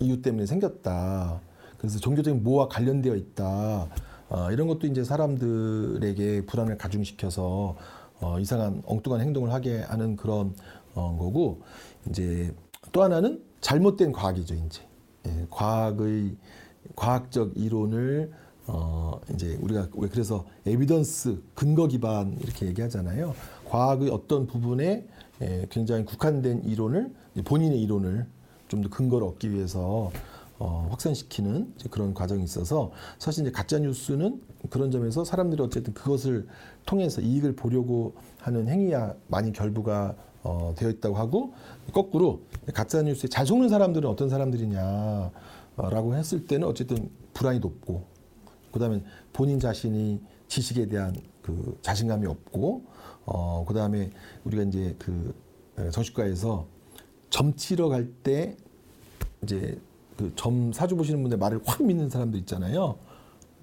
이유 0.00 0.22
때문에 0.22 0.46
생겼다. 0.46 1.40
그래서 1.80 1.98
종교적인 1.98 2.42
뭐와 2.42 2.68
관련되어 2.68 3.16
있다. 3.16 3.88
어, 4.28 4.52
이런 4.52 4.68
것도 4.68 4.86
이제 4.86 5.02
사람들에게 5.02 6.44
불안을 6.46 6.76
가중시켜서 6.76 7.74
어, 8.20 8.38
이상한 8.38 8.82
엉뚱한 8.84 9.22
행동을 9.22 9.52
하게 9.52 9.80
하는 9.80 10.14
그런 10.14 10.54
어, 10.94 11.16
거고 11.18 11.62
이제 12.08 12.54
또 12.92 13.02
하나는 13.02 13.42
잘못된 13.62 14.12
과학이죠. 14.12 14.54
이제 14.54 14.82
예, 15.26 15.46
과학의 15.50 16.36
과학적 16.96 17.52
이론을 17.56 18.32
어 18.66 19.20
이제 19.34 19.58
우리가 19.60 19.88
왜 19.96 20.08
그래서 20.08 20.46
에비던스 20.66 21.42
근거 21.54 21.88
기반 21.88 22.38
이렇게 22.40 22.66
얘기하잖아요. 22.66 23.34
과학의 23.68 24.10
어떤 24.10 24.46
부분에 24.46 25.06
예, 25.42 25.66
굉장히 25.70 26.04
국한된 26.04 26.64
이론을 26.64 27.12
본인의 27.44 27.80
이론을 27.82 28.26
좀 28.68 28.82
더 28.82 28.88
근거를 28.88 29.26
얻기 29.26 29.50
위해서 29.50 30.10
어, 30.60 30.86
확산시키는 30.90 31.72
이제 31.74 31.88
그런 31.88 32.12
과정이 32.12 32.44
있어서 32.44 32.92
사실 33.18 33.44
이제 33.44 33.50
가짜 33.50 33.78
뉴스는 33.78 34.42
그런 34.68 34.90
점에서 34.90 35.24
사람들이 35.24 35.62
어쨌든 35.62 35.94
그것을 35.94 36.46
통해서 36.84 37.22
이익을 37.22 37.56
보려고 37.56 38.14
하는 38.38 38.68
행위야 38.68 39.14
많이 39.26 39.52
결부가 39.52 40.14
어, 40.42 40.74
되어 40.76 40.90
있다고 40.90 41.16
하고 41.16 41.54
거꾸로 41.92 42.42
가짜 42.74 43.00
뉴스에 43.00 43.30
잘 43.30 43.46
속는 43.46 43.70
사람들은 43.70 44.08
어떤 44.08 44.28
사람들이냐라고 44.28 46.14
했을 46.14 46.46
때는 46.46 46.68
어쨌든 46.68 47.10
불안이 47.32 47.58
높고 47.60 48.04
그다음에 48.70 49.02
본인 49.32 49.58
자신이 49.58 50.20
지식에 50.46 50.86
대한 50.86 51.16
그 51.40 51.78
자신감이 51.80 52.26
없고 52.26 52.84
어 53.24 53.64
그다음에 53.66 54.10
우리가 54.44 54.64
이제 54.64 54.94
그 54.98 55.34
정신과에서 55.90 56.66
점 57.30 57.54
치러 57.56 57.88
갈 57.88 58.12
때 58.22 58.56
이제 59.42 59.80
그 60.20 60.34
점 60.36 60.70
사주 60.72 60.96
보시는 60.96 61.22
분들 61.22 61.38
말을 61.38 61.60
확 61.64 61.82
믿는 61.82 62.10
사람들 62.10 62.38
있잖아요. 62.40 62.98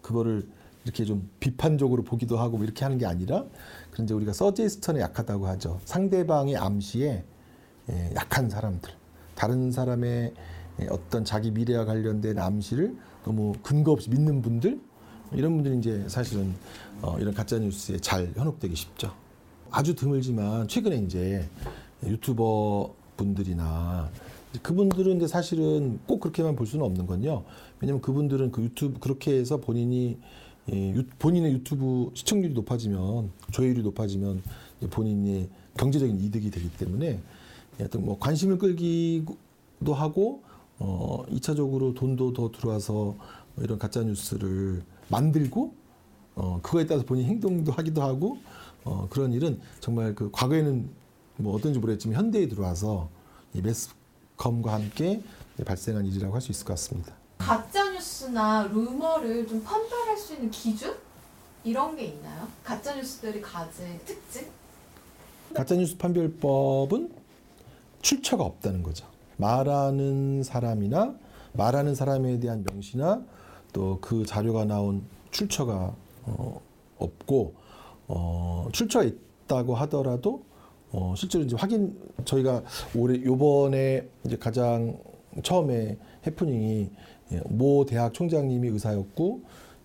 그거를 0.01 0.47
이렇게 0.85 1.05
좀 1.05 1.29
비판적으로 1.39 2.03
보기도 2.03 2.39
하고 2.39 2.57
뭐 2.57 2.65
이렇게 2.65 2.83
하는 2.83 2.97
게 2.97 3.05
아니라 3.05 3.45
그런 3.91 4.05
이제 4.05 4.13
우리가 4.15 4.33
서제스턴에 4.33 4.99
약하다고 5.01 5.45
하죠. 5.47 5.79
상대방의 5.85 6.57
암시에 6.57 7.23
예, 7.89 8.11
약한 8.15 8.49
사람들, 8.49 8.89
다른 9.35 9.71
사람의 9.71 10.33
예, 10.81 10.87
어떤 10.89 11.23
자기 11.23 11.51
미래와 11.51 11.85
관련된 11.85 12.39
암시를 12.39 12.95
너무 13.23 13.53
근거 13.61 13.91
없이 13.91 14.09
믿는 14.09 14.41
분들 14.41 14.79
이런 15.33 15.53
분들이 15.53 15.77
이제 15.77 16.05
사실은 16.07 16.55
어, 17.01 17.17
이런 17.19 17.33
가짜 17.33 17.59
뉴스에 17.59 17.99
잘 17.99 18.31
현혹되기 18.35 18.75
쉽죠. 18.75 19.13
아주 19.69 19.93
드물지만 19.93 20.67
최근에 20.67 20.97
이제 20.97 21.47
유튜버 22.03 22.93
분들이나 23.17 24.09
그분들은 24.61 25.13
근데 25.13 25.27
사실은 25.27 25.99
꼭 26.07 26.19
그렇게만 26.19 26.55
볼 26.55 26.65
수는 26.67 26.85
없는 26.85 27.05
건요. 27.05 27.43
왜냐면 27.79 28.01
그분들은 28.01 28.51
그 28.51 28.63
유튜브 28.63 28.99
그렇게 28.99 29.37
해서 29.37 29.57
본인이 29.57 30.17
예, 30.71 30.93
유, 30.93 31.05
본인의 31.19 31.53
유튜브 31.53 32.11
시청률이 32.13 32.53
높아지면 32.53 33.31
조회율이 33.51 33.83
높아지면 33.83 34.41
본인의 34.89 35.49
경제적인 35.77 36.19
이득이 36.19 36.51
되기 36.51 36.69
때문에 36.71 37.19
어떤 37.79 38.05
뭐 38.05 38.19
관심을 38.19 38.57
끌기도 38.57 39.93
하고 39.93 40.43
어, 40.79 41.23
2차적으로 41.29 41.95
돈도 41.95 42.33
더 42.33 42.51
들어와서 42.51 43.15
이런 43.57 43.79
가짜 43.79 44.03
뉴스를 44.03 44.83
만들고 45.09 45.73
어, 46.35 46.59
그거에 46.61 46.85
따라서 46.85 47.05
본인 47.05 47.25
행동도 47.25 47.71
하기도 47.71 48.01
하고 48.01 48.37
어, 48.83 49.07
그런 49.09 49.33
일은 49.33 49.59
정말 49.79 50.15
그 50.15 50.29
과거에는 50.31 50.89
뭐 51.37 51.55
어떤지 51.55 51.79
모르겠지만 51.79 52.17
현대에 52.17 52.47
들어와서 52.47 53.09
이 53.53 53.61
매스 53.61 53.89
컴과 54.37 54.73
함께 54.73 55.21
발생한 55.65 56.05
일이라고 56.05 56.33
할 56.33 56.41
수 56.41 56.51
있을 56.51 56.65
것 56.65 56.73
같습니다. 56.73 57.13
가짜 57.37 57.89
뉴스나 57.91 58.63
루머를 58.71 59.47
좀 59.47 59.63
판별할 59.63 60.17
수 60.17 60.33
있는 60.33 60.49
기준 60.51 60.95
이런 61.63 61.95
게 61.95 62.05
있나요? 62.05 62.47
가짜 62.63 62.95
뉴스들이 62.95 63.41
가진 63.41 63.99
특징? 64.05 64.47
가짜 65.53 65.75
뉴스 65.75 65.97
판별법은 65.97 67.11
출처가 68.01 68.43
없다는 68.43 68.83
거죠. 68.83 69.05
말하는 69.37 70.43
사람이나 70.43 71.15
말하는 71.53 71.95
사람에 71.95 72.39
대한 72.39 72.63
명시나 72.69 73.21
또 73.73 73.97
그 74.01 74.25
자료가 74.25 74.65
나온 74.65 75.03
출처가 75.31 75.93
어, 76.25 76.61
없고 76.97 77.53
어, 78.07 78.67
출처가 78.71 79.05
있다고 79.05 79.75
하더라도 79.75 80.43
어, 80.91 81.13
실제로 81.17 81.43
이제 81.43 81.55
확인 81.57 81.95
저희가 82.25 82.63
올해 82.95 83.21
요번에 83.23 84.07
이제 84.25 84.37
가장 84.37 84.97
처음에 85.43 85.97
해프닝이 86.25 86.89
예, 87.33 87.41
모 87.49 87.85
대학 87.85 88.13
총장님이 88.13 88.69
의사였고 88.69 89.41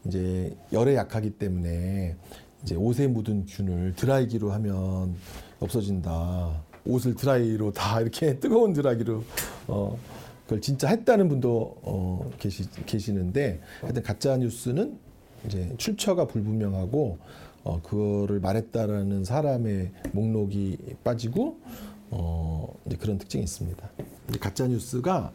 이제 0.06 0.56
열에 0.72 0.94
약하기 0.94 1.30
때문에 1.30 2.16
이제 2.62 2.76
옷에 2.76 3.08
묻은 3.08 3.46
균을 3.46 3.94
드라이기로 3.96 4.52
하면 4.52 5.16
없어진다. 5.60 6.62
옷을 6.84 7.14
드라이로 7.14 7.72
다 7.72 8.00
이렇게 8.02 8.38
뜨거운 8.38 8.72
드라이기로 8.72 9.22
어 9.68 9.98
그걸 10.44 10.60
진짜 10.60 10.88
했다는 10.88 11.28
분도 11.28 11.76
어 11.82 12.30
계시 12.38 12.68
계시는데 12.86 13.60
하여튼 13.80 14.02
가짜 14.02 14.36
뉴스는 14.36 14.98
이제 15.46 15.72
출처가 15.76 16.26
불분명하고 16.26 17.18
어 17.64 17.80
그거를 17.82 18.40
말했다라는 18.40 19.24
사람의 19.24 19.92
목록이 20.12 20.78
빠지고 21.04 21.58
어 22.10 22.74
이제 22.86 22.96
그런 22.96 23.18
특징이 23.18 23.44
있습니다. 23.44 23.90
가짜 24.40 24.66
뉴스가 24.66 25.32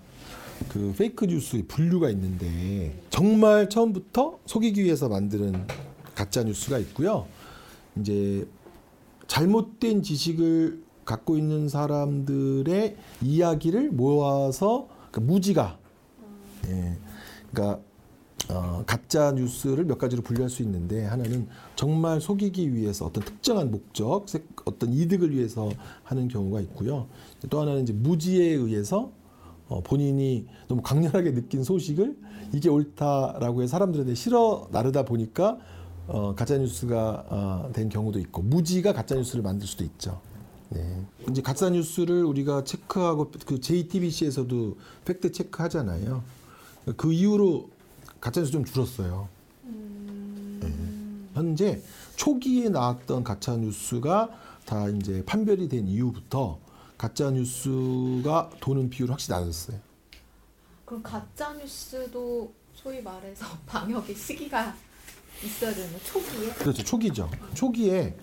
그 0.69 0.93
페이크 0.97 1.25
뉴스의 1.25 1.63
분류가 1.63 2.09
있는데 2.11 2.99
정말 3.09 3.69
처음부터 3.69 4.39
속이기 4.45 4.83
위해서 4.83 5.07
만드는 5.07 5.65
가짜 6.15 6.43
뉴스가 6.43 6.79
있고요. 6.79 7.27
이제 7.99 8.47
잘못된 9.27 10.03
지식을 10.03 10.83
갖고 11.05 11.37
있는 11.37 11.69
사람들의 11.69 12.97
이야기를 13.21 13.91
모아서 13.91 14.89
그 15.11 15.19
무지가 15.19 15.77
예. 16.67 16.97
그러니까 17.51 17.81
어, 18.49 18.83
가짜 18.85 19.31
뉴스를 19.31 19.85
몇 19.85 19.97
가지로 19.97 20.21
분류할 20.21 20.49
수 20.49 20.61
있는데 20.63 21.05
하나는 21.05 21.47
정말 21.75 22.21
속이기 22.21 22.73
위해서 22.73 23.05
어떤 23.05 23.23
특정한 23.23 23.71
목적, 23.71 24.25
어떤 24.65 24.93
이득을 24.93 25.31
위해서 25.31 25.69
하는 26.03 26.27
경우가 26.27 26.61
있고요. 26.61 27.07
또 27.49 27.61
하나는 27.61 27.83
이제 27.83 27.93
무지에 27.93 28.45
의해서 28.45 29.11
어, 29.67 29.81
본인이 29.81 30.45
너무 30.69 30.81
강렬하게 30.81 31.33
느낀 31.33 31.63
소식을 31.63 32.15
이게 32.53 32.69
옳다라고 32.69 33.63
해서 33.63 33.71
사람들한테 33.71 34.15
실어 34.15 34.69
나르다 34.71 35.03
보니까 35.03 35.57
어, 36.07 36.33
가짜 36.35 36.57
뉴스가 36.57 37.25
어, 37.29 37.69
된 37.73 37.89
경우도 37.89 38.19
있고 38.19 38.41
무지가 38.41 38.93
가짜 38.93 39.15
뉴스를 39.15 39.43
만들 39.43 39.67
수도 39.67 39.83
있죠. 39.83 40.21
네. 40.69 41.05
이제 41.29 41.41
가짜 41.41 41.69
뉴스를 41.69 42.23
우리가 42.23 42.63
체크하고 42.63 43.31
그 43.45 43.59
JTBC에서도 43.59 44.77
팩트 45.03 45.33
체크 45.33 45.61
하잖아요. 45.63 46.23
그 46.95 47.11
이후로 47.11 47.69
가짜 48.19 48.41
뉴스 48.41 48.51
좀 48.51 48.65
줄었어요. 48.65 49.27
네. 49.63 50.73
현재 51.33 51.81
초기에 52.15 52.69
나왔던 52.69 53.23
가짜 53.23 53.55
뉴스가 53.55 54.29
다 54.65 54.87
이제 54.89 55.23
판별이 55.25 55.69
된 55.69 55.87
이후부터 55.87 56.59
가짜 56.97 57.29
뉴스가 57.31 58.49
도는 58.59 58.89
비율이 58.89 59.11
확실히 59.11 59.39
낮았어요. 59.39 59.79
그럼 60.85 61.03
가짜 61.03 61.53
뉴스도 61.53 62.51
소위 62.73 63.01
말해서 63.01 63.45
방역의 63.67 64.15
시기가 64.15 64.75
있어야 65.43 65.73
되는 65.73 65.89
초기에? 66.03 66.49
그렇죠. 66.53 66.83
초기죠. 66.83 67.29
초기에 67.53 68.15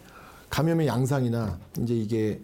감염의 0.51 0.87
양상이나 0.87 1.59
이제 1.79 1.95
이게 1.95 2.43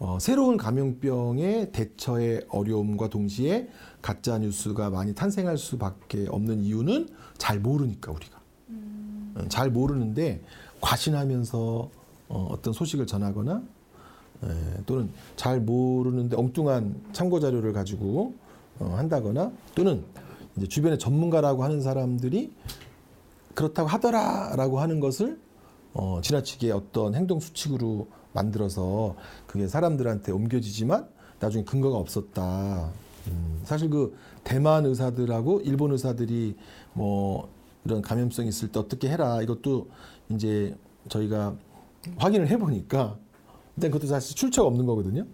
어, 0.00 0.18
새로운 0.20 0.56
감염병의 0.56 1.72
대처의 1.72 2.46
어려움과 2.48 3.08
동시에 3.08 3.68
가짜 4.00 4.38
뉴스가 4.38 4.90
많이 4.90 5.12
탄생할 5.12 5.58
수밖에 5.58 6.26
없는 6.28 6.62
이유는 6.62 7.08
잘 7.36 7.58
모르니까 7.58 8.12
우리가 8.12 8.40
음. 8.68 9.34
잘 9.48 9.70
모르는데 9.70 10.40
과신하면서 10.80 11.90
어, 12.28 12.48
어떤 12.50 12.72
소식을 12.72 13.06
전하거나 13.06 13.62
에, 14.44 14.48
또는 14.86 15.10
잘 15.34 15.60
모르는데 15.60 16.36
엉뚱한 16.36 17.08
참고 17.12 17.40
자료를 17.40 17.72
가지고 17.72 18.34
어, 18.78 18.94
한다거나 18.96 19.50
또는 19.74 20.04
이제 20.56 20.68
주변에 20.68 20.96
전문가라고 20.96 21.64
하는 21.64 21.80
사람들이 21.80 22.52
그렇다고 23.54 23.88
하더라라고 23.88 24.78
하는 24.78 25.00
것을 25.00 25.40
어, 25.92 26.20
지나치게 26.22 26.70
어떤 26.70 27.16
행동 27.16 27.40
수칙으로 27.40 28.06
만들어서 28.38 29.16
그게 29.46 29.66
사람들한테 29.66 30.32
옮겨지지만 30.32 31.08
나중에 31.40 31.64
근거가 31.64 31.98
없었다. 31.98 32.90
음, 33.28 33.60
사실 33.64 33.90
그 33.90 34.16
대만 34.44 34.86
의사들하고 34.86 35.60
일본 35.60 35.92
의사들이 35.92 36.56
뭐 36.94 37.48
이런 37.84 38.00
감염성 38.02 38.46
있을 38.46 38.68
때 38.68 38.78
어떻게 38.78 39.08
해라 39.08 39.42
이것도 39.42 39.88
이제 40.30 40.74
저희가 41.08 41.54
확인을 42.16 42.48
해보니까 42.48 43.18
일단 43.76 43.90
그것도 43.90 44.08
사실 44.08 44.36
출처가 44.36 44.68
없는 44.68 44.86
거거든요. 44.86 45.26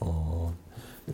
어, 0.00 0.54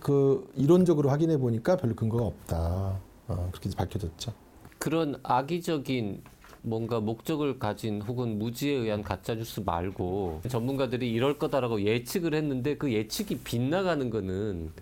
그 0.01 0.51
이론적으로 0.57 1.11
확인해 1.11 1.39
보니까 1.39 1.77
별로 1.77 1.95
근거가 1.95 2.25
없다. 2.25 2.99
어, 3.29 3.49
그렇게 3.53 3.71
밝혀졌죠. 3.77 4.33
그런 4.79 5.17
악의적인 5.23 6.23
뭔가 6.63 7.01
목적을 7.01 7.59
가진 7.59 8.03
혹은 8.03 8.39
무지에 8.39 8.73
의한 8.73 9.03
가짜 9.03 9.35
뉴스 9.35 9.61
말고 9.61 10.43
전문가들이 10.49 11.11
이럴 11.11 11.39
거다라고 11.39 11.83
예측을 11.83 12.35
했는데 12.35 12.77
그 12.77 12.93
예측이 12.93 13.39
빗나가는 13.39 14.11
거는 14.11 14.73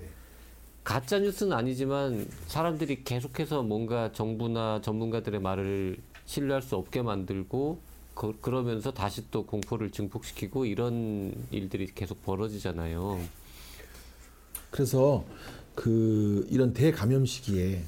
가짜 0.83 1.19
뉴스는 1.19 1.53
아니지만 1.53 2.27
사람들이 2.47 3.05
계속해서 3.05 3.63
뭔가 3.63 4.11
정부나 4.13 4.81
전문가들의 4.81 5.41
말을 5.41 5.99
신뢰할 6.25 6.63
수 6.63 6.77
없게 6.77 7.03
만들고 7.03 7.79
그, 8.15 8.37
그러면서 8.41 8.93
다시 8.93 9.31
또 9.31 9.47
공포를 9.47 9.91
증폭시키고 9.91 10.65
이런 10.65 11.33
일들이 11.51 11.87
계속 11.87 12.23
벌어지잖아요. 12.25 13.21
그래서 14.71 15.25
그 15.75 16.47
이런 16.51 16.73
대감염 16.73 17.25
시기에 17.25 17.83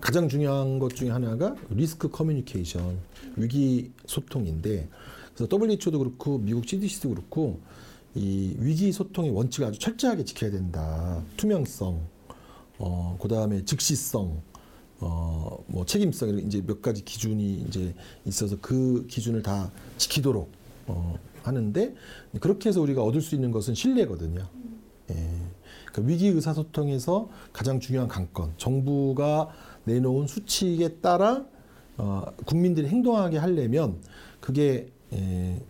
가장 0.00 0.28
중요한 0.28 0.78
것 0.78 0.94
중에 0.94 1.10
하나가 1.10 1.54
리스크 1.70 2.08
커뮤니케이션 2.08 2.98
위기 3.36 3.92
소통인데 4.06 4.88
그래서 5.34 5.48
WHO도 5.56 5.98
그렇고 5.98 6.38
미국 6.38 6.66
CDC도 6.66 7.10
그렇고 7.10 7.60
이 8.14 8.54
위기 8.58 8.92
소통의 8.92 9.32
원칙을 9.32 9.66
아주 9.68 9.78
철저하게 9.80 10.24
지켜야 10.24 10.50
된다. 10.50 11.22
투명성, 11.36 12.00
어 12.78 13.16
그 13.20 13.28
다음에 13.28 13.64
즉시성, 13.64 14.40
어 15.00 15.58
뭐 15.66 15.84
책임성 15.84 16.28
이런 16.28 16.46
이제 16.46 16.62
몇 16.64 16.80
가지 16.80 17.04
기준이 17.04 17.64
이제 17.66 17.94
있어서 18.24 18.56
그 18.60 19.06
기준을 19.08 19.42
다 19.42 19.70
지키도록 19.98 20.50
어 20.86 21.18
하는데 21.42 21.94
그렇게 22.40 22.68
해서 22.68 22.80
우리가 22.80 23.02
얻을 23.02 23.20
수 23.20 23.34
있는 23.34 23.50
것은 23.50 23.74
신뢰거든요. 23.74 24.46
예. 25.10 25.14
그러니까 25.86 26.12
위기 26.12 26.28
의사소통에서 26.28 27.28
가장 27.52 27.80
중요한 27.80 28.08
관건, 28.08 28.54
정부가 28.56 29.50
내놓은 29.84 30.26
수칙에 30.26 31.00
따라 31.00 31.44
어, 31.96 32.24
국민들이 32.44 32.88
행동하게 32.88 33.38
하려면 33.38 34.00
그게 34.40 34.88
에, 35.12 35.60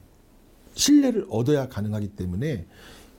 신뢰를 0.74 1.26
얻어야 1.30 1.68
가능하기 1.68 2.08
때문에 2.08 2.66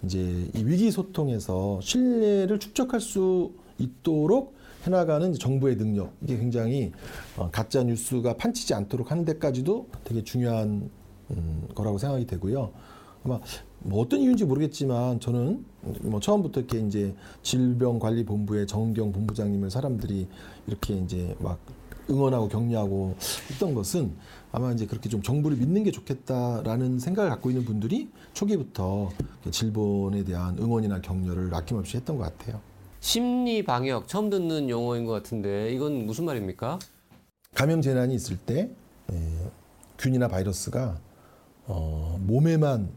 이제 0.04 0.50
이 0.54 0.64
위기 0.64 0.92
소통에서 0.92 1.80
신뢰를 1.82 2.60
축적할 2.60 3.00
수 3.00 3.52
있도록 3.78 4.56
해나가는 4.84 5.34
정부의 5.34 5.78
능력 5.78 6.14
이게 6.22 6.38
굉장히 6.38 6.92
어, 7.38 7.50
가짜 7.52 7.84
뉴스가 7.84 8.38
판치지 8.38 8.74
않도록 8.74 9.12
하는 9.12 9.26
데까지도 9.26 9.88
되게 10.04 10.24
중요한 10.24 10.90
음, 11.32 11.68
거라고 11.74 11.98
생각이 11.98 12.28
되고요. 12.28 12.72
아마 13.24 13.40
뭐 13.80 14.02
어떤 14.02 14.20
이유인지 14.20 14.46
모르겠지만 14.46 15.20
저는 15.20 15.64
뭐 16.02 16.20
처음부터 16.20 16.62
이렇게 16.62 16.80
이제 16.80 17.16
질병관리본부의 17.44 18.68
정은경 18.68 19.12
본부장님을 19.12 19.70
사람들이 19.70 20.28
이렇게 20.68 20.96
이제 20.96 21.36
막 21.40 21.60
응원하고 22.10 22.48
격려하고 22.48 23.16
했던 23.50 23.74
것은 23.74 24.16
아마 24.52 24.72
이제 24.72 24.86
그렇게 24.86 25.10
좀 25.10 25.22
정부를 25.22 25.58
믿는 25.58 25.84
게 25.84 25.92
좋겠다라는 25.92 27.00
생각을 27.00 27.30
갖고 27.30 27.50
있는 27.50 27.66
분들이 27.66 28.10
초기부터 28.34 29.10
질본에 29.52 30.24
대한 30.24 30.58
응원이나 30.60 31.02
격려를 31.02 31.54
아낌없이 31.54 31.98
했던 31.98 32.18
것 32.18 32.24
같아요. 32.24 32.62
심리 33.00 33.64
방역 33.64 34.08
처음 34.08 34.30
듣는 34.30 34.70
용어인 34.70 35.06
것 35.06 35.12
같은데 35.12 35.72
이건 35.72 36.06
무슨 36.06 36.26
말입니까? 36.26 36.80
감염 37.54 37.82
재난이 37.82 38.16
있을 38.16 38.38
때 38.38 38.72
에, 39.12 39.52
균이나 39.98 40.28
바이러스가 40.28 41.00
어, 41.68 42.18
몸에만 42.22 42.90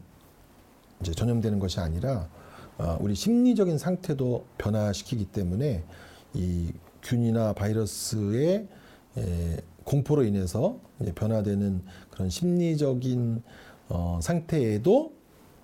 이제 1.01 1.13
전염되는 1.13 1.59
것이 1.59 1.79
아니라 1.79 2.29
어, 2.77 2.97
우리 3.01 3.15
심리적인 3.15 3.77
상태도 3.77 4.45
변화시키기 4.57 5.25
때문에 5.25 5.83
이 6.33 6.71
균이나 7.03 7.53
바이러스의 7.53 8.67
에, 9.17 9.57
공포로 9.83 10.23
인해서 10.23 10.79
변화되는 11.15 11.81
그런 12.09 12.29
심리적인 12.29 13.41
어, 13.89 14.19
상태에도 14.21 15.13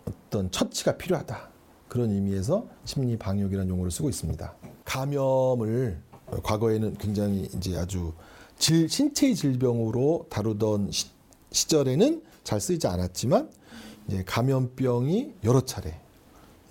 어떤 0.06 0.52
처치가 0.52 0.98
필요하다. 0.98 1.50
그런 1.88 2.12
의미에서 2.12 2.68
심리 2.84 3.18
방역이라는 3.18 3.70
용어를 3.70 3.92
쓰고 3.92 4.10
있습니다. 4.10 4.56
감염을 4.84 6.00
과거에는 6.44 6.96
굉장히 6.98 7.50
이제 7.56 7.78
아주 7.78 8.14
질, 8.58 8.90
신체의 8.90 9.36
질병으로 9.36 10.26
다루던 10.30 10.92
시, 10.92 11.08
시절에는 11.52 12.24
잘 12.44 12.60
쓰이지 12.60 12.88
않았지만 12.88 13.50
이제 14.08 14.24
감염병이 14.26 15.36
여러 15.44 15.62
차례 15.62 16.00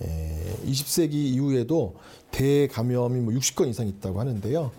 에, 0.03 0.57
20세기 0.64 1.14
이후에도 1.14 1.97
대감염이 2.31 3.20
뭐 3.20 3.33
60건 3.35 3.68
이상 3.68 3.87
있다고 3.87 4.20
하는데요. 4.20 4.70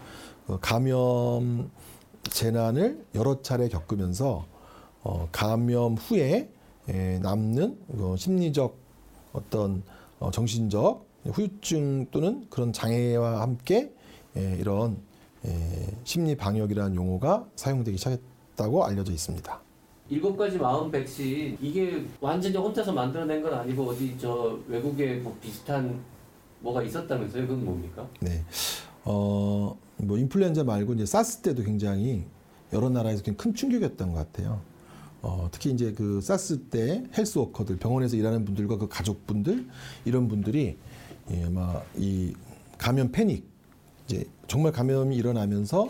어, 0.47 0.59
감염 0.61 1.69
재난을 2.23 3.05
여러 3.15 3.41
차례 3.41 3.67
겪으면서 3.67 4.45
어, 5.03 5.27
감염 5.31 5.95
후에 5.95 6.49
에, 6.89 7.19
남는 7.19 7.79
어, 7.97 8.15
심리적 8.17 8.77
어떤 9.33 9.83
어, 10.19 10.31
정신적 10.31 11.05
후유증 11.25 12.07
또는 12.11 12.45
그런 12.49 12.71
장애와 12.71 13.41
함께 13.41 13.91
에, 14.35 14.57
이런 14.59 14.97
에, 15.45 15.87
심리 16.03 16.35
방역이라는 16.35 16.95
용어가 16.95 17.47
사용되기 17.55 17.97
시작했다고 17.97 18.85
알려져 18.85 19.11
있습니다. 19.11 19.64
일곱 20.09 20.37
가지 20.37 20.57
마음 20.57 20.91
백신 20.91 21.57
이게 21.61 22.05
완전히 22.21 22.55
혼자서 22.57 22.93
만들어낸 22.93 23.41
건 23.41 23.53
아니고 23.53 23.85
어디 23.89 24.15
저 24.19 24.59
외국에 24.67 25.15
뭐 25.15 25.35
비슷한 25.41 25.99
뭐가 26.59 26.83
있었다면서요? 26.83 27.47
그건 27.47 27.65
뭡니까? 27.65 28.07
네. 28.19 28.43
어, 29.03 29.77
뭐 29.97 30.17
인플루엔자 30.17 30.63
말고 30.63 30.93
이제 30.93 31.05
사스 31.05 31.41
때도 31.41 31.63
굉장히 31.63 32.23
여러 32.73 32.89
나라에서 32.89 33.23
큰 33.35 33.53
충격이었던 33.53 34.11
것 34.11 34.17
같아요. 34.17 34.61
어, 35.21 35.47
특히 35.51 35.71
이제 35.71 35.91
그 35.91 36.21
사스 36.21 36.59
때 36.59 37.03
헬스 37.17 37.39
워커들, 37.39 37.77
병원에서 37.77 38.15
일하는 38.15 38.45
분들과 38.45 38.77
그 38.77 38.87
가족분들, 38.87 39.65
이런 40.05 40.27
분들이 40.27 40.77
예, 41.31 41.49
막이 41.49 42.35
감염 42.77 43.11
패닉, 43.11 43.43
이제 44.05 44.25
정말 44.47 44.71
감염이 44.71 45.15
일어나면서 45.15 45.87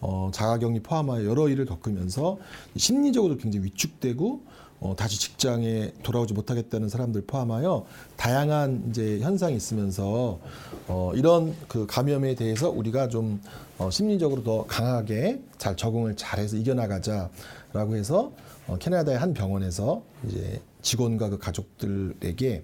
어, 0.00 0.30
자가격리 0.32 0.80
포함하여 0.80 1.24
여러 1.24 1.48
일을 1.48 1.66
겪으면서 1.66 2.38
심리적으로 2.76 3.36
굉장히 3.36 3.66
위축되고 3.66 4.42
어, 4.80 4.94
다시 4.96 5.18
직장에 5.18 5.92
돌아오지 6.02 6.34
못하겠다는 6.34 6.88
사람들 6.88 7.22
포함하여 7.26 7.84
다양한 8.16 8.84
이제 8.90 9.18
현상이 9.20 9.56
있으면서 9.56 10.38
어, 10.86 11.10
이런 11.14 11.54
그 11.66 11.86
감염에 11.86 12.36
대해서 12.36 12.70
우리가 12.70 13.08
좀 13.08 13.40
어, 13.78 13.90
심리적으로 13.90 14.44
더 14.44 14.64
강하게 14.66 15.40
잘 15.56 15.76
적응을 15.76 16.14
잘해서 16.16 16.56
이겨나가자라고 16.56 17.96
해서 17.96 18.32
어, 18.68 18.76
캐나다의 18.78 19.18
한 19.18 19.34
병원에서 19.34 20.02
이제 20.26 20.60
직원과 20.82 21.30
그 21.30 21.38
가족들에게 21.38 22.62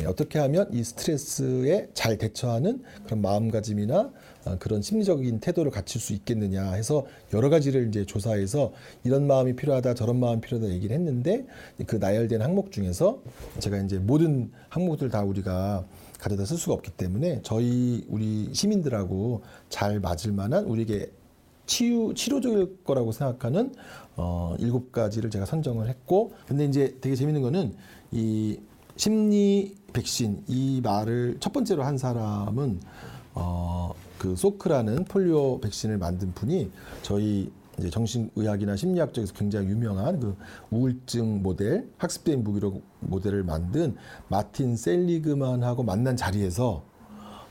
예, 0.00 0.04
어떻게 0.06 0.38
하면 0.40 0.68
이 0.72 0.84
스트레스에 0.84 1.88
잘 1.94 2.18
대처하는 2.18 2.82
그런 3.04 3.22
마음가짐이나 3.22 3.98
어, 3.98 4.10
그런 4.58 4.82
심리적인 4.82 5.40
태도를 5.40 5.70
갖출 5.70 6.00
수 6.00 6.12
있겠느냐 6.12 6.72
해서 6.72 7.06
여러 7.32 7.48
가지를 7.48 7.88
이제 7.88 8.04
조사해서 8.04 8.72
이런 9.04 9.26
마음이 9.26 9.56
필요하다 9.56 9.94
저런 9.94 10.20
마음이 10.20 10.40
필요하다 10.40 10.72
얘기를 10.72 10.94
했는데 10.96 11.46
그 11.86 11.96
나열된 11.96 12.42
항목 12.42 12.72
중에서 12.72 13.20
제가 13.58 13.78
이제 13.78 13.98
모든 13.98 14.50
항목들 14.68 15.08
다 15.08 15.22
우리가 15.22 15.84
가져다 16.18 16.44
쓸 16.44 16.56
수가 16.56 16.74
없기 16.74 16.92
때문에 16.92 17.40
저희 17.42 18.04
우리 18.08 18.50
시민들하고 18.52 19.42
잘 19.68 20.00
맞을 20.00 20.32
만한 20.32 20.64
우리에게 20.64 21.10
치유 21.66 22.12
치료적일 22.14 22.84
거라고 22.84 23.12
생각하는 23.12 23.74
어 24.16 24.54
일곱 24.58 24.92
가지를 24.92 25.30
제가 25.30 25.46
선정을 25.46 25.88
했고 25.88 26.32
근데 26.46 26.64
이제 26.64 26.96
되게 27.00 27.16
재밌는 27.16 27.42
거는 27.42 27.74
이 28.12 28.58
심리 28.96 29.74
백신 29.92 30.44
이 30.46 30.80
말을 30.82 31.38
첫 31.40 31.52
번째로 31.52 31.82
한 31.84 31.98
사람은 31.98 32.80
어 33.34 33.92
그 34.24 34.36
소크라는 34.36 35.04
폴리오 35.04 35.60
백신을 35.60 35.98
만든 35.98 36.32
분이 36.32 36.70
저희 37.02 37.52
이제 37.78 37.90
정신의학이나 37.90 38.74
심리학 38.74 39.12
쪽에서 39.12 39.34
굉장히 39.34 39.68
유명한 39.68 40.18
그 40.18 40.34
우울증 40.70 41.42
모델, 41.42 41.90
학습된 41.98 42.42
무기력 42.42 42.80
모델을 43.00 43.42
만든 43.42 43.94
마틴 44.28 44.76
셀리그만하고 44.76 45.82
만난 45.82 46.16
자리에서 46.16 46.82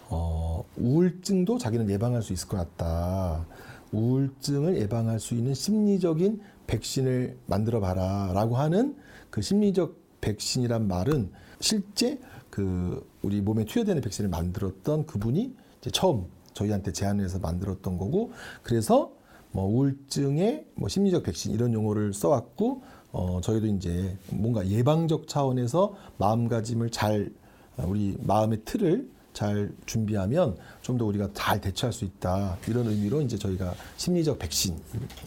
어, 0.10 0.66
우울증도 0.78 1.60
자기는 1.60 1.92
예방할 1.92 2.24
수 2.24 2.34
있을 2.34 2.48
것 2.48 2.58
같다. 2.58 3.46
우울증을 3.92 4.78
예방할 4.78 5.20
수 5.20 5.36
있는 5.36 5.54
심리적인 5.54 6.42
백신을 6.66 7.38
만들어 7.46 7.82
봐라라고 7.82 8.58
하는 8.58 8.96
그 9.30 9.44
심리적 9.44 9.96
백신이란 10.22 10.88
말은 10.88 11.30
실제 11.60 12.20
그 12.50 13.08
우리 13.22 13.42
몸에 13.42 13.64
투여되는 13.64 14.02
백신을 14.02 14.32
만들었던 14.32 15.06
그분이 15.06 15.54
이제 15.80 15.92
처음 15.92 16.26
저희한테 16.54 16.92
제안을 16.92 17.24
해서 17.24 17.40
만들었던 17.40 17.98
거고 17.98 18.32
그래서 18.64 19.12
뭐 19.52 19.66
우울증의 19.66 20.66
뭐 20.76 20.90
심리적 20.90 21.24
백신 21.24 21.54
이런 21.54 21.74
용어를 21.74 22.14
써왔고 22.14 22.82
어 23.12 23.40
저희도 23.42 23.68
이제 23.68 24.18
뭔가 24.32 24.68
예방적 24.68 25.28
차원에서 25.28 25.96
마음가짐을 26.18 26.90
잘 26.90 27.32
우리 27.78 28.18
마음의 28.22 28.62
틀을 28.66 29.10
잘 29.34 29.72
준비하면 29.86 30.58
좀 30.82 30.98
더 30.98 31.06
우리가 31.06 31.30
잘 31.34 31.60
대처할 31.62 31.92
수 31.94 32.06
있다 32.06 32.58
이런 32.68 32.88
의미로 32.88 33.22
이제 33.22 33.38
저희가 33.38 33.74
심리적 33.98 34.40
백신 34.40 34.76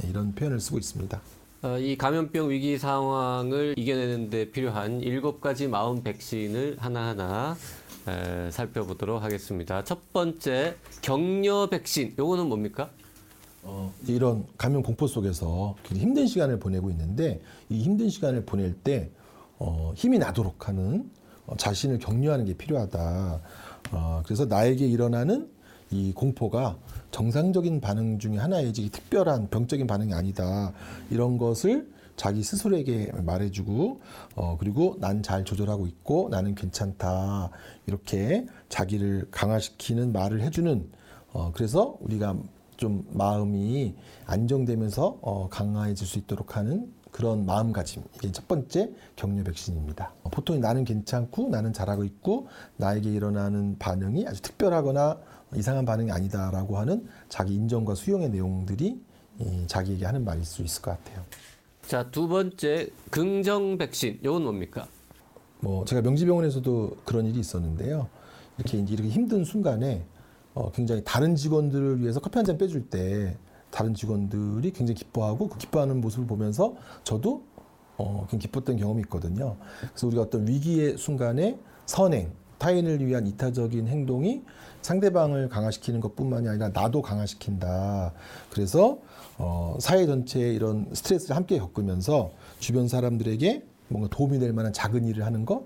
이런 0.09 0.33
표현을 0.35 0.61
쓰고 0.61 0.79
있습니다. 0.79 1.21
어, 1.63 1.79
이 1.79 1.97
감염병 1.97 2.51
위기 2.51 2.79
상황을 2.79 3.75
이겨내는 3.79 4.29
데 4.29 4.51
필요한 4.51 5.01
일곱 5.01 5.41
가지 5.41 5.69
마음 5.69 6.03
백신을 6.03 6.77
하나하나 6.79 7.57
에, 8.07 8.51
살펴보도록 8.51 9.23
하겠습니다. 9.23 9.83
첫 9.83 10.13
번째 10.13 10.77
격려 11.01 11.69
백신. 11.71 12.15
요거는 12.19 12.47
뭡니까? 12.49 12.91
어, 13.63 13.93
이런 14.07 14.47
감염 14.59 14.83
공포 14.83 15.07
속에서 15.07 15.75
힘든 15.87 16.27
시간을 16.27 16.59
보내고 16.59 16.91
있는데 16.91 17.41
이 17.69 17.83
힘든 17.83 18.11
시간을 18.11 18.45
보낼 18.45 18.75
때 18.75 19.11
어, 19.59 19.93
힘이 19.97 20.19
나도록 20.19 20.69
하는 20.69 21.11
어, 21.47 21.57
자신을 21.57 21.99
격려하는 21.99 22.45
게 22.45 22.55
필요하다. 22.55 23.41
어, 23.93 24.23
그래서 24.25 24.45
나에게 24.45 24.87
일어나는 24.87 25.49
이 25.91 26.13
공포가 26.13 26.77
정상적인 27.11 27.81
반응 27.81 28.19
중에 28.19 28.37
하나이지 28.37 28.91
특별한 28.91 29.51
병적인 29.51 29.87
반응이 29.87 30.13
아니다. 30.15 30.73
이런 31.11 31.39
것을 31.39 31.89
자기 32.17 32.43
스스로에게 32.43 33.13
말해주고 33.25 34.01
어 34.37 34.57
그리고 34.59 34.97
난 35.01 35.23
잘 35.23 35.45
조절하고 35.45 35.87
있고 35.87 36.29
나는 36.31 36.55
괜찮다 36.55 37.51
이렇게 37.87 38.47
자기를 38.69 39.29
강화시키는 39.31 40.13
말을 40.13 40.41
해주는 40.41 40.91
어 41.33 41.53
그래서 41.53 41.97
우리가 42.01 42.37
좀 42.77 43.07
마음이 43.13 43.95
안정되면서 44.27 45.19
어 45.21 45.49
강화해질 45.49 46.07
수 46.07 46.19
있도록 46.19 46.57
하는 46.57 46.93
그런 47.11 47.47
마음가짐 47.47 48.03
이게 48.17 48.31
첫 48.31 48.47
번째 48.47 48.91
격려 49.17 49.43
백신입니다. 49.45 50.13
어, 50.23 50.29
보통 50.29 50.61
나는 50.61 50.85
괜찮고 50.85 51.49
나는 51.49 51.73
잘하고 51.73 52.05
있고 52.05 52.49
나에게 52.77 53.11
일어나는 53.11 53.79
반응이 53.79 54.27
아주 54.27 54.43
특별하거나 54.43 55.19
이상한 55.57 55.85
반응이 55.85 56.11
아니다라고 56.11 56.79
하는 56.79 57.07
자기 57.29 57.55
인정과 57.55 57.95
수용의 57.95 58.31
내용들이 58.31 59.01
자기에게 59.67 60.05
하는 60.05 60.25
말일 60.25 60.45
수 60.45 60.63
있을 60.63 60.83
것 60.83 60.93
같아요. 60.93 61.25
자, 61.87 62.11
두 62.11 62.27
번째 62.29 62.89
긍정 63.11 63.79
백신. 63.79 64.21
이건 64.23 64.43
뭡니까? 64.45 64.87
뭐 65.61 65.85
제가 65.85 66.03
명지병원에서도 66.03 66.97
그런 67.05 67.27
일이 67.27 67.39
있었는데요. 67.41 68.09
이렇게 68.59 68.79
이제 68.79 68.95
이렇게 68.95 69.09
힘든 69.09 69.45
순간에 69.45 70.05
어 70.55 70.71
굉장히 70.73 71.03
다른 71.05 71.35
직원들을 71.37 72.01
위해서 72.01 72.21
커피 72.21 72.39
한 72.39 72.45
잔 72.47 72.57
빼줄 72.59 72.89
때 72.89 73.37
다른 73.71 73.95
직원들이 73.95 74.71
굉장히 74.73 74.95
기뻐하고 74.95 75.49
그 75.49 75.59
기뻐하는 75.59 76.01
모습을 76.01 76.27
보면서 76.27 76.75
저도 77.05 77.45
어 77.99 78.27
굉장히 78.31 78.41
기뻤던 78.53 78.77
경험이 78.79 79.03
있거든요. 79.03 79.57
그래서 79.81 80.07
우리가 80.07 80.23
어떤 80.23 80.47
위기의 80.49 80.97
순간에 80.97 81.59
선행, 81.85 82.33
타인을 82.59 83.05
위한 83.07 83.27
이타적인 83.27 83.89
행동이 83.89 84.43
상대방을 84.83 85.49
강화시키는 85.49 86.01
것뿐만이 86.01 86.49
아니라 86.49 86.69
나도 86.69 87.03
강화시킨다. 87.03 88.13
그래서 88.51 88.99
어, 89.39 89.77
사회 89.81 90.07
전체의 90.07 90.55
이런 90.55 90.87
스트레스를 90.93 91.37
함께 91.37 91.59
겪으면서 91.59 92.31
주변 92.59 92.89
사람들에게 92.89 93.65
뭔가 93.89 94.09
도움이 94.11 94.39
될 94.39 94.53
만한 94.53 94.73
작은 94.73 95.05
일을 95.05 95.25
하는 95.25 95.45
것 95.45 95.65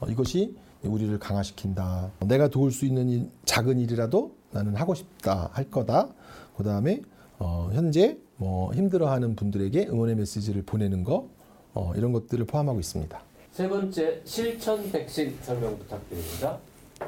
어, 0.00 0.06
이것이 0.08 0.56
우리를 0.82 1.18
강화시킨다. 1.18 2.10
내가 2.26 2.48
도울 2.48 2.70
수 2.70 2.84
있는 2.84 3.08
일, 3.08 3.30
작은 3.44 3.78
일이라도 3.78 4.34
나는 4.50 4.76
하고 4.76 4.94
싶다 4.94 5.48
할 5.52 5.70
거다. 5.70 6.08
그 6.56 6.62
다음에 6.62 7.00
어, 7.38 7.70
현재 7.72 8.18
뭐 8.36 8.72
힘들어하는 8.74 9.36
분들에게 9.36 9.88
응원의 9.88 10.16
메시지를 10.16 10.62
보내는 10.62 11.04
거 11.04 11.28
어, 11.72 11.92
이런 11.96 12.12
것들을 12.12 12.44
포함하고 12.46 12.78
있습니다. 12.80 13.20
세 13.54 13.68
번째 13.68 14.20
실천 14.24 14.90
백신 14.90 15.38
설명 15.42 15.78
부탁드립니다. 15.78 16.58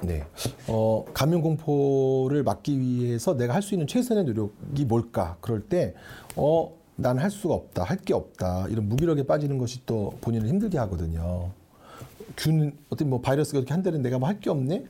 네. 0.01 0.25
어, 0.69 1.05
감염 1.13 1.43
공포를 1.43 2.45
막기 2.45 2.79
위해서 2.79 3.37
내가 3.37 3.53
할 3.53 3.63
수 3.63 3.75
있는 3.75 3.89
최선의 3.89 4.23
노력이 4.27 4.85
뭘까? 4.85 5.37
그럴 5.41 5.61
때, 5.63 5.95
어, 6.37 6.73
난 6.95 7.19
할 7.19 7.33
수가 7.33 7.53
없다. 7.55 7.83
할 7.83 7.99
게 7.99 8.15
없다. 8.15 8.69
이런 8.69 8.89
무기력에 8.89 9.25
빠지는 9.27 9.59
것이 9.59 9.85
또 9.87 10.15
본인을 10.21 10.47
힘들게 10.49 10.79
하거든요. 10.79 11.51
균, 12.37 12.73
어떤 12.91 13.11
뭐 13.11 13.21
바이러스가 13.21 13.59
이렇게 13.59 13.75
한다는 13.75 14.01
내가 14.03 14.19
뭐 14.21 14.29
할 14.29 14.39
게 14.39 14.49
없네? 14.49 14.85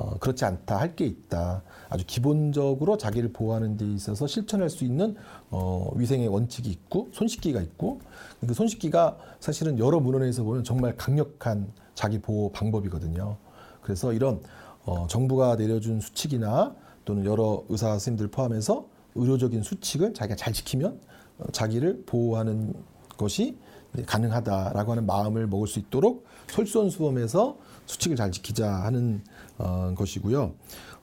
어, 0.00 0.16
그렇지 0.18 0.44
않다. 0.46 0.78
할 0.78 0.96
게 0.96 1.04
있다. 1.04 1.62
아주 1.90 2.04
기본적으로 2.06 2.96
자기를 2.96 3.32
보호하는 3.32 3.76
데 3.76 3.84
있어서 3.84 4.26
실천할 4.26 4.70
수 4.70 4.84
있는 4.84 5.14
어, 5.50 5.90
위생의 5.94 6.28
원칙이 6.28 6.70
있고 6.70 7.08
손 7.12 7.28
씻기가 7.28 7.60
있고 7.60 8.00
그 8.46 8.54
손 8.54 8.66
씻기가 8.66 9.18
사실은 9.40 9.78
여러 9.78 10.00
문헌에서 10.00 10.42
보면 10.42 10.64
정말 10.64 10.96
강력한 10.96 11.70
자기 11.94 12.18
보호 12.18 12.50
방법이거든요. 12.52 13.36
그래서 13.82 14.12
이런 14.14 14.40
어, 14.84 15.06
정부가 15.06 15.56
내려준 15.56 16.00
수칙이나 16.00 16.74
또는 17.04 17.26
여러 17.26 17.62
의사 17.68 17.88
선생님들 17.88 18.28
포함해서 18.28 18.86
의료적인 19.14 19.62
수칙을 19.62 20.14
자기가 20.14 20.36
잘 20.36 20.52
지키면 20.54 20.98
어, 21.38 21.44
자기를 21.52 22.04
보호하는 22.06 22.72
것이 23.18 23.58
가능하다라고 24.06 24.92
하는 24.92 25.04
마음을 25.04 25.46
먹을 25.46 25.66
수 25.66 25.78
있도록 25.78 26.24
솔선수범해서 26.48 27.58
수칙을 27.86 28.16
잘 28.16 28.30
지키자 28.32 28.72
하는 28.72 29.22
어, 29.60 29.94
것이고요. 29.94 30.54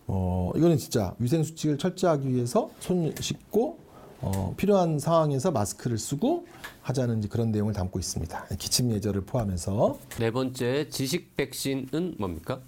어, 0.07 0.51
이거는 0.55 0.77
진짜 0.77 1.13
위생 1.19 1.43
수칙을 1.43 1.77
철저하기 1.77 2.27
위해서 2.33 2.71
손 2.79 3.13
씻고 3.19 3.79
어, 4.19 4.53
필요한 4.57 4.97
상황에서 4.97 5.51
마스크를 5.51 5.97
쓰고 5.97 6.47
하자는 6.81 7.21
그런 7.29 7.51
내용을 7.51 7.73
담고 7.73 7.99
있습니다. 7.99 8.47
기침 8.57 8.91
예절을 8.91 9.21
포함해서 9.21 9.99
네 10.19 10.31
번째 10.31 10.89
지식 10.89 11.35
백신은 11.35 12.15
뭡니까? 12.17 12.61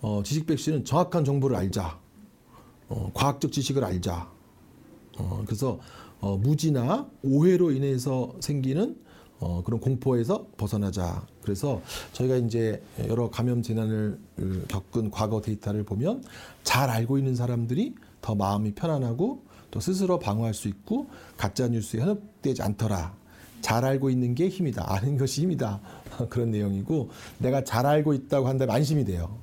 어, 0.00 0.22
지식 0.24 0.46
백신은 0.46 0.84
정확한 0.84 1.24
정보를 1.24 1.56
알자. 1.56 1.98
어, 2.88 3.10
과학적 3.12 3.52
지식을 3.52 3.84
알자. 3.84 4.30
어, 5.18 5.42
그래서 5.44 5.80
어, 6.20 6.36
무지나 6.36 7.08
오해로 7.22 7.72
인해서 7.72 8.34
생기는 8.40 8.96
어, 9.38 9.62
그런 9.64 9.80
공포에서 9.80 10.46
벗어나자. 10.56 11.26
그래서 11.42 11.82
저희가 12.12 12.36
이제 12.36 12.82
여러 13.08 13.30
감염 13.30 13.62
재난을 13.62 14.18
겪은 14.68 15.10
과거 15.10 15.40
데이터를 15.40 15.84
보면 15.84 16.22
잘 16.62 16.88
알고 16.90 17.18
있는 17.18 17.34
사람들이 17.34 17.94
더 18.20 18.34
마음이 18.34 18.72
편안하고 18.74 19.42
또 19.70 19.80
스스로 19.80 20.18
방어할 20.18 20.54
수 20.54 20.68
있고 20.68 21.08
가짜 21.36 21.68
뉴스에 21.68 22.00
현혹되지 22.00 22.62
않더라. 22.62 23.14
잘 23.60 23.84
알고 23.84 24.10
있는 24.10 24.34
게 24.34 24.48
힘이다. 24.48 24.84
아는 24.92 25.16
것이 25.16 25.42
힘이다. 25.42 25.80
그런 26.28 26.50
내용이고 26.50 27.10
내가 27.38 27.64
잘 27.64 27.86
알고 27.86 28.12
있다고 28.14 28.48
한다면 28.48 28.74
안심이 28.74 29.04
돼요. 29.04 29.38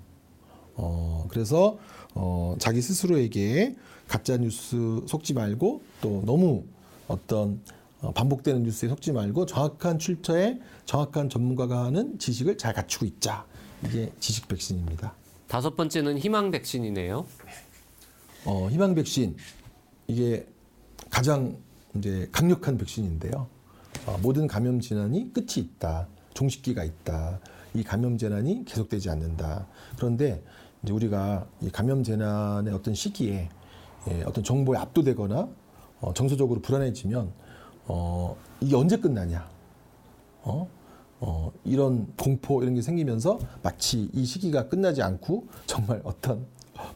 어, 0.76 1.26
그래서 1.30 1.78
어, 2.14 2.56
자기 2.60 2.82
스스로에게 2.82 3.76
가짜 4.08 4.38
뉴스 4.38 5.02
속지 5.08 5.34
말고 5.34 5.82
또 6.02 6.22
너무 6.26 6.64
어떤 7.08 7.54
어, 7.54 7.79
반복되는 8.02 8.64
뉴스에 8.64 8.90
속지 8.90 9.12
말고 9.12 9.46
정확한 9.46 10.00
출처에 10.00 10.60
정확한 10.86 11.30
전문가가 11.30 11.84
하는 11.86 12.18
지식을 12.18 12.58
잘 12.58 12.74
갖추고 12.74 13.06
있자. 13.06 13.46
이게 13.86 14.12
지식 14.20 14.48
백신입니다. 14.48 15.14
다섯 15.48 15.76
번째는 15.76 16.18
희망 16.18 16.52
백신이네요. 16.52 17.26
어, 18.46 18.70
희망 18.70 18.96
백신 18.96 19.36
이게 20.08 20.48
가장 21.10 21.58
이제 21.96 22.30
강력한 22.32 22.78
백신인데요. 22.78 23.48
어, 24.06 24.18
모든 24.22 24.48
감염 24.48 24.80
질환이 24.80 25.34
끝이 25.34 25.58
있다. 25.58 26.08
종식기가 26.34 26.84
있다. 26.84 27.40
이 27.74 27.84
감염 27.84 28.18
재난이 28.18 28.66
계속되지 28.66 29.10
않는다. 29.10 29.68
그런데 29.98 30.42
이제 30.84 30.94
우리가 30.94 31.48
이 31.62 31.70
감염 31.70 32.04
재난의 32.04 32.74
어떤 32.74 32.94
시기에 32.94 33.50
예, 34.10 34.24
어떤 34.24 34.44
정보에 34.44 34.78
압도되거나 34.78 35.50
어, 36.00 36.14
정서적으로 36.14 36.62
불안해지면 36.62 37.34
어, 37.90 38.38
이게 38.62 38.76
언제 38.76 38.98
끝나냐? 38.98 39.50
어? 40.44 40.68
어, 41.20 41.52
이런 41.66 42.08
공포 42.16 42.62
이런 42.62 42.76
게 42.76 42.82
생기면서 42.82 43.40
마치 43.62 44.10
이 44.14 44.24
시기가 44.26 44.70
끝나지 44.70 45.02
않고 45.02 45.48
정말 45.66 46.00
어떤 46.06 46.46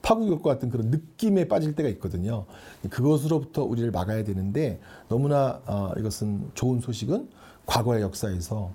파국일 0.01 0.41
것 0.41 0.43
같은 0.43 0.69
그런 0.69 0.91
느낌에 0.91 1.47
빠질 1.49 1.75
때가 1.75 1.89
있거든요. 1.89 2.45
그것으로부터 2.89 3.63
우리를 3.63 3.91
막아야 3.91 4.23
되는데 4.23 4.79
너무나 5.10 5.62
어, 5.65 5.91
이것은 5.97 6.51
좋은 6.53 6.79
소식은 6.79 7.27
과거의 7.65 8.01
역사에서 8.03 8.71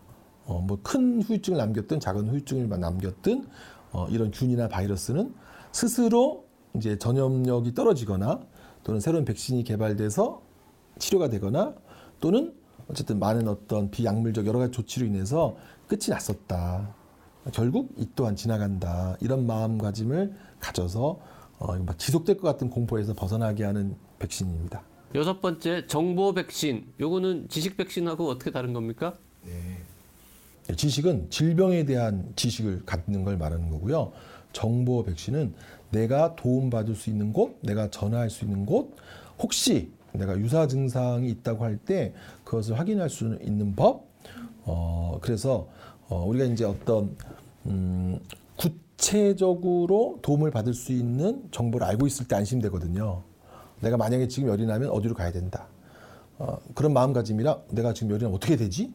어, 0.47 0.65
뭐 0.67 0.79
큰 0.83 1.23
후유증을 1.23 1.57
남겼든 1.57 2.01
작은 2.01 2.29
후유증을 2.29 2.69
남겼든 2.69 3.47
어, 3.93 4.07
이런 4.11 4.31
균이나 4.33 4.69
바이러스는 4.69 5.35
스스로 5.73 6.45
이제 6.77 6.99
전염력이 6.99 7.75
떨어지거나 7.75 8.41
또는 8.83 9.01
새로운 9.01 9.25
백신이 9.25 9.65
개발돼서 9.65 10.43
치료가 10.99 11.29
되거나 11.29 11.75
또는 12.21 12.55
어쨌든 12.89 13.19
많은 13.19 13.49
어떤 13.49 13.91
비약물적 13.91 14.47
여러 14.47 14.59
가지 14.59 14.73
조치로 14.73 15.07
인해서 15.07 15.57
끝이 15.87 16.09
났었다. 16.09 16.95
결국 17.53 17.95
이 17.97 18.07
또한 18.15 18.37
지나간다. 18.37 19.17
이런 19.21 19.47
마음가짐을 19.47 20.35
가져서 20.61 21.21
어, 21.59 21.77
막 21.79 21.99
지속될 21.99 22.39
것 22.39 22.43
같은 22.49 22.71
공포에서 22.71 23.15
벗어나게 23.15 23.65
하는 23.65 23.97
백신입니다. 24.19 24.83
여섯 25.15 25.41
번째 25.41 25.87
정보 25.87 26.33
백신. 26.33 26.93
요거는 27.01 27.49
지식 27.49 27.77
백신하고 27.77 28.29
어떻게 28.29 28.51
다른 28.51 28.73
겁니까? 28.73 29.17
네, 29.45 30.77
지식은 30.77 31.31
질병에 31.31 31.85
대한 31.85 32.33
지식을 32.37 32.85
갖는 32.85 33.25
걸 33.25 33.39
말하는 33.39 33.71
거고요. 33.71 34.13
정보 34.53 35.03
백신은 35.05 35.55
내가 35.91 36.37
도움받을 36.37 36.95
수 36.95 37.09
있는 37.11 37.33
곳, 37.33 37.59
내가 37.63 37.91
전화할 37.91 38.29
수 38.29 38.45
있는 38.45 38.67
곳, 38.67 38.95
혹시 39.39 39.91
내가 40.13 40.39
유사 40.39 40.67
증상이 40.67 41.29
있다고 41.31 41.65
할 41.65 41.79
때 41.79 42.13
그것을 42.45 42.79
확인할 42.79 43.09
수 43.11 43.39
있는 43.43 43.75
법. 43.75 44.07
어, 44.65 45.19
그래서 45.23 45.69
어, 46.09 46.25
우리가 46.27 46.45
이제 46.47 46.65
어떤 46.65 47.17
음, 47.67 48.19
구체적으로 48.57 50.19
도움을 50.23 50.51
받을 50.51 50.75
수 50.75 50.93
있는 50.93 51.45
정보를 51.51 51.87
알고 51.87 52.07
있을 52.07 52.27
때 52.27 52.37
안심되거든요. 52.37 53.23
내가 53.81 53.97
만약에 53.97 54.29
지금 54.29 54.49
열이 54.49 54.67
나면 54.67 54.91
어디로 54.91 55.15
가야 55.15 55.31
된다. 55.33 55.69
어, 56.39 56.59
그런 56.75 56.93
마음가짐이라 56.93 57.61
내가 57.71 57.93
지금 57.93 58.11
열이 58.11 58.23
나면 58.23 58.37
어떻게 58.37 58.57
되지? 58.57 58.93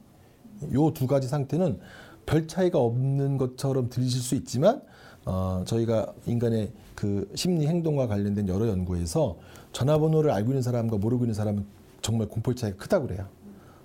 요 0.73 0.91
두 0.93 1.07
가지 1.07 1.27
상태는 1.27 1.79
별 2.25 2.47
차이가 2.47 2.79
없는 2.79 3.37
것처럼 3.37 3.89
들리실 3.89 4.21
수 4.21 4.35
있지만 4.35 4.81
어, 5.25 5.63
저희가 5.65 6.13
인간의 6.25 6.71
그 6.95 7.29
심리 7.35 7.65
행동과 7.67 8.07
관련된 8.07 8.47
여러 8.49 8.67
연구에서 8.67 9.37
전화번호를 9.73 10.31
알고 10.31 10.51
있는 10.51 10.61
사람과 10.61 10.97
모르고 10.97 11.25
있는 11.25 11.33
사람은 11.33 11.65
정말 12.01 12.27
공포의 12.27 12.55
차이가 12.55 12.77
크다고 12.77 13.07
그래요. 13.07 13.27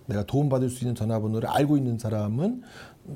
내가 0.06 0.24
도움받을 0.24 0.70
수 0.70 0.84
있는 0.84 0.94
전화번호를 0.94 1.48
알고 1.48 1.76
있는 1.76 1.98
사람은 1.98 2.62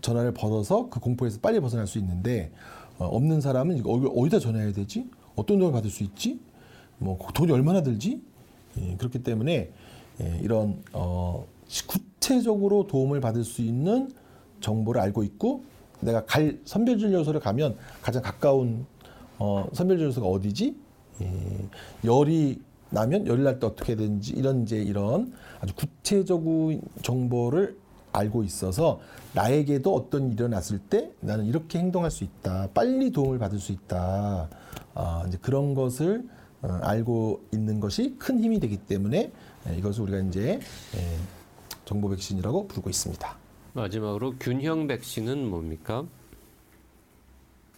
전화를 0.01 0.33
벌어서 0.35 0.89
그 0.91 1.01
공포에서 1.01 1.39
빨리 1.41 1.61
벗어날 1.61 1.87
수 1.87 1.99
있는데 1.99 2.51
어, 2.99 3.07
없는 3.07 3.41
사람은 3.41 3.83
어디다 3.87 4.39
전화해야 4.39 4.73
되지? 4.73 5.09
어떤 5.35 5.59
도움을 5.59 5.73
받을 5.73 5.91
수 5.91 6.03
있지? 6.03 6.41
뭐 6.99 7.19
돈이 7.35 7.51
얼마나 7.53 7.83
들지? 7.83 8.23
예, 8.79 8.97
그렇기 8.97 9.23
때문에 9.23 9.71
예, 10.21 10.41
이런 10.43 10.83
어, 10.93 11.47
구체적으로 11.87 12.87
도움을 12.87 13.21
받을 13.21 13.45
수 13.45 13.63
있는 13.63 14.13
정보를 14.61 15.01
알고 15.01 15.25
있고 15.25 15.65
내가 16.01 16.25
갈 16.25 16.59
선별진료소를 16.65 17.41
가면 17.41 17.77
가장 18.03 18.23
가까운 18.23 18.87
어, 19.39 19.67
선별진료소가 19.73 20.27
어디지? 20.27 20.77
예, 21.21 21.69
열이 22.05 22.61
나면 22.91 23.27
열이 23.27 23.43
날 23.43 23.59
때 23.59 23.67
어떻게 23.67 23.97
되는지 23.97 24.33
이런 24.35 24.63
이제 24.63 24.77
이런 24.77 25.33
아주 25.61 25.75
구체적인 25.75 26.83
정보를 27.03 27.77
알고 28.13 28.45
있어서 28.45 29.01
나에게도 29.33 29.95
어떤 29.95 30.27
일이 30.27 30.35
일어났을 30.35 30.79
때 30.79 31.11
나는 31.21 31.47
이렇게 31.47 31.79
행동할 31.79 32.11
수 32.11 32.25
있다. 32.25 32.69
빨리 32.75 33.11
도움을 33.11 33.39
받을 33.39 33.59
수 33.59 33.73
있다. 33.73 34.49
아, 34.95 35.25
이제 35.27 35.39
그런 35.41 35.75
것을 35.75 36.29
어, 36.61 36.69
알고 36.83 37.45
있는 37.53 37.81
것이 37.81 38.15
큰 38.19 38.39
힘이 38.41 38.61
되기 38.61 38.77
때문에 38.77 39.33
예, 39.69 39.77
이것을 39.77 40.03
우리가 40.03 40.19
이제 40.21 40.61
예, 40.97 41.17
정보 41.87 42.09
백신이라고 42.11 42.69
부르고 42.69 42.91
있습니다. 42.91 43.37
마지막으로 43.73 44.35
균형 44.39 44.87
백신은 44.87 45.49
뭡니까? 45.49 46.05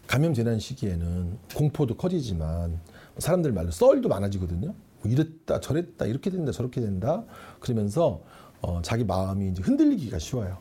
감염 0.09 0.35
재난 0.35 0.59
시기에는 0.59 1.39
공포도 1.55 1.97
커지지만 1.97 2.81
사람들 3.19 3.53
말로 3.53 3.71
썰도 3.71 4.09
많아지거든요. 4.09 4.75
뭐 5.03 5.13
이랬다 5.13 5.61
저랬다 5.61 6.07
이렇게 6.07 6.31
된다 6.31 6.53
저렇게 6.53 6.81
된다 6.81 7.25
그러면서 7.61 8.21
어, 8.61 8.81
자기 8.83 9.05
마음이 9.05 9.51
이제 9.51 9.63
흔들리기가 9.63 10.19
쉬워요. 10.19 10.59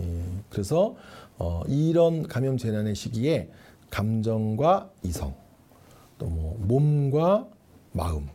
예, 0.00 0.24
그래서 0.50 0.96
어, 1.38 1.62
이런 1.68 2.26
감염 2.26 2.56
재난의 2.58 2.94
시기에 2.94 3.50
감정과 3.90 4.90
이성, 5.02 5.34
또 6.18 6.26
뭐 6.26 6.56
몸과 6.60 7.46
마음, 7.92 8.28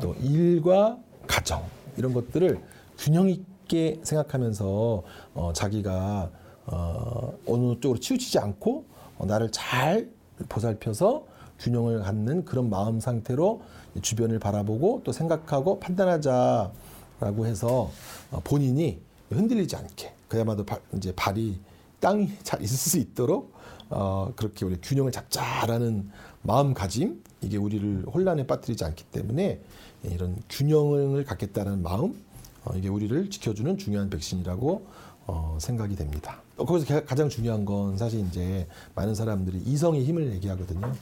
또 0.00 0.14
일과 0.22 0.98
가정 1.26 1.64
이런 1.96 2.12
것들을 2.12 2.60
균형 2.98 3.28
있게 3.28 4.00
생각하면서 4.02 5.02
어, 5.34 5.52
자기가 5.54 6.30
어, 6.66 7.32
어느 7.46 7.80
쪽으로 7.80 7.98
치우치지 8.00 8.38
않고 8.38 8.84
어, 9.18 9.26
나를 9.26 9.50
잘 9.52 10.10
보살펴서 10.48 11.26
균형을 11.62 12.00
갖는 12.02 12.44
그런 12.44 12.68
마음 12.68 12.98
상태로 12.98 13.62
주변을 14.02 14.38
바라보고 14.40 15.02
또 15.04 15.12
생각하고 15.12 15.78
판단하자라고 15.80 17.46
해서 17.46 17.90
어, 18.30 18.40
본인이 18.42 19.00
흔들리지 19.30 19.76
않게 19.76 20.12
그야말로 20.28 20.64
발, 20.64 20.80
이제 20.96 21.12
발이 21.14 21.58
땅이 22.00 22.30
잘 22.42 22.60
있을 22.62 22.76
수 22.76 22.98
있도록 22.98 23.52
어, 23.90 24.32
그렇게 24.34 24.64
우리 24.64 24.76
균형을 24.82 25.12
잡자라는 25.12 26.10
마음가짐 26.42 27.22
이게 27.42 27.56
우리를 27.58 28.06
혼란에 28.12 28.46
빠뜨리지 28.46 28.84
않기 28.84 29.04
때문에 29.04 29.60
이런 30.04 30.36
균형을 30.48 31.24
갖겠다는 31.24 31.82
마음 31.82 32.20
어, 32.64 32.72
이게 32.76 32.88
우리를 32.88 33.30
지켜주는 33.30 33.78
중요한 33.78 34.10
백신이라고 34.10 34.84
어, 35.26 35.56
생각이 35.60 35.94
됩니다. 35.94 36.40
어, 36.56 36.64
거기서 36.64 36.86
가- 36.86 37.04
가장 37.04 37.28
중요한 37.28 37.64
건 37.64 37.96
사실 37.96 38.20
이제 38.26 38.66
많은 38.96 39.14
사람들이 39.14 39.58
이성의 39.64 40.04
힘을 40.04 40.32
얘기하거든요. 40.34 40.92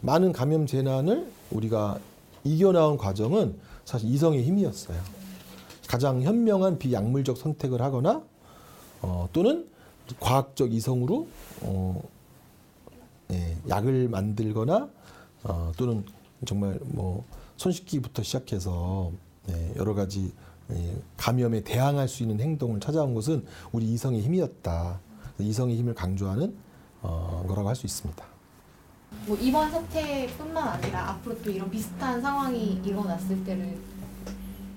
많은 0.00 0.32
감염 0.32 0.66
재난을 0.66 1.30
우리가 1.50 1.98
이겨나온 2.44 2.96
과정은 2.96 3.58
사실 3.84 4.08
이성의 4.10 4.44
힘이었어요. 4.44 4.98
가장 5.88 6.22
현명한 6.22 6.78
비약물적 6.78 7.36
선택을 7.36 7.82
하거나 7.82 8.22
어, 9.02 9.28
또는 9.32 9.68
과학적 10.20 10.72
이성으로 10.72 11.28
어, 11.62 12.02
예, 13.32 13.56
약을 13.68 14.08
만들거나 14.08 14.88
어, 15.44 15.72
또는 15.76 16.04
정말 16.46 16.78
뭐 16.82 17.24
손씻기부터 17.56 18.22
시작해서 18.22 19.12
예, 19.48 19.72
여러 19.76 19.94
가지 19.94 20.32
예, 20.70 20.96
감염에 21.16 21.62
대항할 21.62 22.08
수 22.08 22.22
있는 22.22 22.40
행동을 22.40 22.80
찾아온 22.80 23.14
것은 23.14 23.44
우리 23.72 23.86
이성의 23.92 24.22
힘이었다. 24.22 25.00
이성의 25.38 25.76
힘을 25.76 25.94
강조하는 25.94 26.54
어, 27.02 27.44
거라고 27.48 27.68
할 27.68 27.74
수 27.76 27.86
있습니다. 27.86 28.39
뭐 29.26 29.36
이번 29.38 29.70
사태뿐만 29.70 30.68
아니라 30.68 31.10
앞으로 31.10 31.40
또 31.42 31.50
이런 31.50 31.70
비슷한 31.70 32.20
상황이 32.20 32.80
일어났을 32.84 33.44
때를 33.44 33.76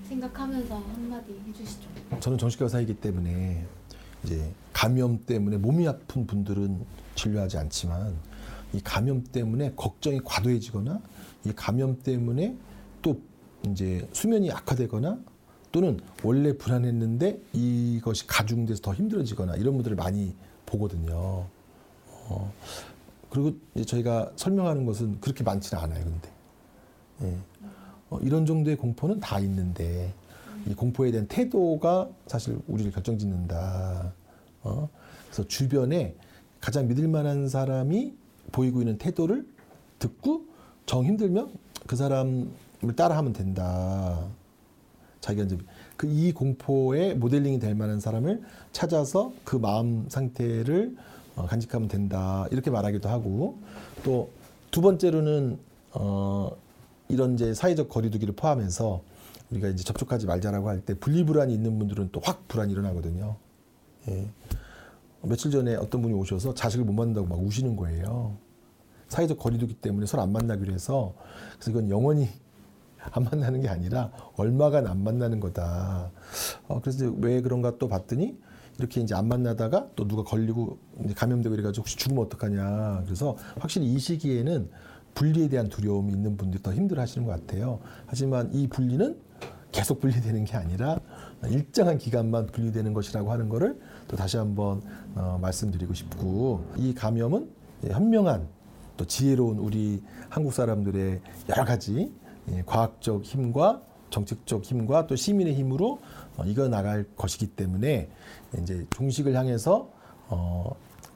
생각하면서 0.08 0.74
한마디 0.74 1.40
해주시죠. 1.48 1.88
저는 2.20 2.38
정신과 2.38 2.66
의사이기 2.66 2.94
때문에 2.94 3.66
이제 4.22 4.52
감염 4.72 5.24
때문에 5.24 5.56
몸이 5.56 5.86
아픈 5.88 6.26
분들은 6.26 6.84
진료하지 7.14 7.58
않지만 7.58 8.14
이 8.72 8.80
감염 8.80 9.22
때문에 9.24 9.72
걱정이 9.76 10.20
과도해지거나 10.24 11.00
이 11.44 11.52
감염 11.54 12.02
때문에 12.02 12.56
또 13.02 13.20
이제 13.68 14.06
수면이 14.12 14.50
악화되거나 14.50 15.18
또는 15.72 15.98
원래 16.22 16.56
불안했는데 16.56 17.40
이것이 17.52 18.26
가중돼서 18.26 18.80
더 18.80 18.94
힘들어지거나 18.94 19.56
이런 19.56 19.74
분들을 19.74 19.96
많이 19.96 20.34
보거든요. 20.66 21.46
어, 22.26 22.52
그리고 23.34 23.52
저희가 23.84 24.30
설명하는 24.36 24.86
것은 24.86 25.20
그렇게 25.20 25.42
많지는 25.42 25.82
않아요, 25.82 26.04
근데. 26.04 26.28
예. 27.22 27.36
어, 28.08 28.18
이런 28.22 28.46
정도의 28.46 28.76
공포는 28.76 29.18
다 29.18 29.40
있는데 29.40 30.14
이 30.68 30.74
공포에 30.74 31.10
대한 31.10 31.26
태도가 31.26 32.08
사실 32.28 32.56
우리를 32.68 32.92
결정 32.92 33.18
짓는다. 33.18 34.12
어? 34.62 34.88
그래서 35.26 35.48
주변에 35.48 36.14
가장 36.60 36.86
믿을 36.86 37.08
만한 37.08 37.48
사람이 37.48 38.14
보이고 38.52 38.80
있는 38.80 38.98
태도를 38.98 39.44
듣고 39.98 40.44
정 40.86 41.04
힘들면 41.04 41.52
그 41.88 41.96
사람을 41.96 42.94
따라하면 42.94 43.32
된다. 43.32 44.28
자기가 45.20 45.44
이제 45.46 45.58
그 45.96 46.06
이 46.06 46.30
공포에 46.30 47.14
모델링이 47.14 47.58
될 47.58 47.74
만한 47.74 47.98
사람을 47.98 48.42
찾아서 48.70 49.32
그 49.42 49.56
마음 49.56 50.06
상태를 50.08 50.96
어, 51.36 51.46
간직하면 51.46 51.88
된다. 51.88 52.46
이렇게 52.50 52.70
말하기도 52.70 53.08
하고 53.08 53.58
또 54.04 54.30
두 54.70 54.80
번째로는 54.80 55.60
어, 55.92 56.50
이런 57.08 57.34
이제 57.34 57.54
사회적 57.54 57.88
거리두기를 57.88 58.34
포함해서 58.34 59.02
우리가 59.52 59.68
이제 59.68 59.84
접촉하지 59.84 60.26
말자라고 60.26 60.68
할 60.68 60.80
때 60.80 60.94
분리불안이 60.94 61.54
있는 61.54 61.78
분들은 61.78 62.08
또 62.10 62.20
확 62.24 62.48
불안이 62.48 62.72
일어나거든요. 62.72 63.36
예. 64.08 64.28
며칠 65.22 65.52
전에 65.52 65.76
어떤 65.76 66.02
분이 66.02 66.12
오셔서 66.12 66.54
자식을 66.54 66.84
못 66.84 66.92
만난다고 66.92 67.28
막 67.28 67.38
우시는 67.40 67.76
거예요. 67.76 68.36
사회적 69.06 69.38
거리두기 69.38 69.74
때문에 69.74 70.06
서로 70.06 70.24
안 70.24 70.32
만나기로 70.32 70.72
해서 70.72 71.14
그래서 71.54 71.70
이건 71.70 71.88
영원히 71.88 72.28
안 73.12 73.22
만나는 73.22 73.60
게 73.60 73.68
아니라 73.68 74.10
얼마간 74.34 74.88
안 74.88 75.04
만나는 75.04 75.38
거다. 75.38 76.10
어, 76.66 76.80
그래서 76.80 77.12
왜 77.20 77.40
그런가 77.42 77.78
또 77.78 77.86
봤더니 77.86 78.36
이렇게 78.78 79.00
이제 79.00 79.14
안 79.14 79.28
만나다가 79.28 79.88
또 79.94 80.06
누가 80.06 80.22
걸리고 80.24 80.78
감염되고 81.16 81.54
이래가지고 81.54 81.82
혹시 81.82 81.96
죽으면 81.96 82.24
어떡하냐. 82.24 83.02
그래서 83.04 83.36
확실히 83.58 83.92
이 83.92 83.98
시기에는 83.98 84.70
분리에 85.14 85.48
대한 85.48 85.68
두려움이 85.68 86.12
있는 86.12 86.36
분들이 86.36 86.62
더 86.62 86.74
힘들어 86.74 87.02
하시는 87.02 87.26
것 87.26 87.32
같아요. 87.32 87.78
하지만 88.06 88.52
이 88.52 88.66
분리는 88.66 89.16
계속 89.70 90.00
분리되는 90.00 90.44
게 90.44 90.56
아니라 90.56 91.00
일정한 91.48 91.98
기간만 91.98 92.46
분리되는 92.46 92.92
것이라고 92.94 93.30
하는 93.32 93.48
거를 93.48 93.80
또 94.08 94.16
다시 94.16 94.36
한번 94.36 94.82
어, 95.14 95.38
말씀드리고 95.40 95.94
싶고 95.94 96.64
이 96.76 96.94
감염은 96.94 97.50
현명한 97.88 98.48
또 98.96 99.04
지혜로운 99.04 99.58
우리 99.58 100.02
한국 100.28 100.52
사람들의 100.52 101.20
여러 101.50 101.64
가지 101.64 102.12
예, 102.50 102.62
과학적 102.66 103.24
힘과 103.24 103.82
정책적 104.14 104.62
힘과 104.64 105.06
또 105.06 105.16
시민의 105.16 105.54
힘으로 105.54 105.98
어, 106.36 106.44
이겨 106.44 106.68
나갈 106.68 107.04
것이기 107.16 107.48
때문에 107.48 108.08
이제 108.60 108.86
종식을 108.90 109.34
향해서 109.34 109.90
어, 110.28 110.70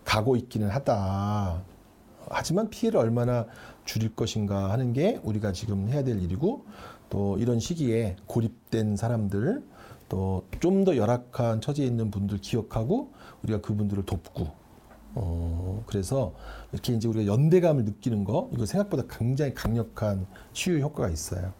가고 0.04 0.36
있기는 0.36 0.68
하다. 0.68 1.62
하지만 2.30 2.68
피해를 2.68 2.98
얼마나 2.98 3.46
줄일 3.84 4.14
것인가 4.14 4.70
하는 4.70 4.92
게 4.92 5.20
우리가 5.22 5.52
지금 5.52 5.88
해야 5.88 6.02
될 6.02 6.20
일이고 6.22 6.64
또 7.08 7.38
이런 7.38 7.58
시기에 7.60 8.16
고립된 8.26 8.96
사람들 8.96 9.62
또 10.08 10.42
좀 10.60 10.84
더 10.84 10.96
열악한 10.96 11.60
처지에 11.60 11.86
있는 11.86 12.10
분들 12.10 12.38
기억하고 12.38 13.12
우리가 13.42 13.60
그분들을 13.60 14.04
돕고 14.06 14.48
어 15.14 15.84
그래서 15.86 16.34
이렇게 16.72 16.92
이제 16.94 17.06
우리가 17.08 17.32
연대감을 17.32 17.84
느끼는 17.84 18.24
거 18.24 18.50
이거 18.52 18.66
생각보다 18.66 19.04
굉장히 19.08 19.54
강력한 19.54 20.26
치유 20.52 20.80
효과가 20.80 21.10
있어요. 21.10 21.52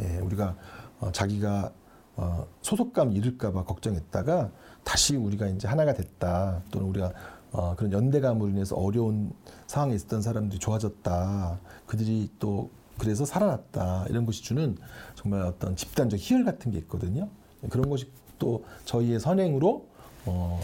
예, 0.00 0.18
우리가 0.18 0.56
어, 1.00 1.12
자기가 1.12 1.72
어, 2.16 2.46
소속감 2.62 3.12
잃을까봐 3.12 3.64
걱정했다가 3.64 4.50
다시 4.84 5.16
우리가 5.16 5.46
이제 5.48 5.68
하나가 5.68 5.92
됐다. 5.92 6.62
또는 6.70 6.88
우리가 6.88 7.12
어, 7.52 7.74
그런 7.76 7.92
연대감으로 7.92 8.50
인해서 8.50 8.76
어려운 8.76 9.32
상황에 9.66 9.94
있었던 9.94 10.22
사람들이 10.22 10.58
좋아졌다. 10.58 11.58
그들이 11.86 12.30
또 12.38 12.70
그래서 12.98 13.24
살아났다. 13.24 14.06
이런 14.08 14.24
것이 14.24 14.42
주는 14.42 14.76
정말 15.14 15.42
어떤 15.42 15.76
집단적 15.76 16.18
희열 16.18 16.44
같은 16.44 16.70
게 16.72 16.78
있거든요. 16.78 17.28
그런 17.68 17.88
것이 17.90 18.10
또 18.38 18.64
저희의 18.84 19.20
선행으로 19.20 19.86
어, 20.26 20.60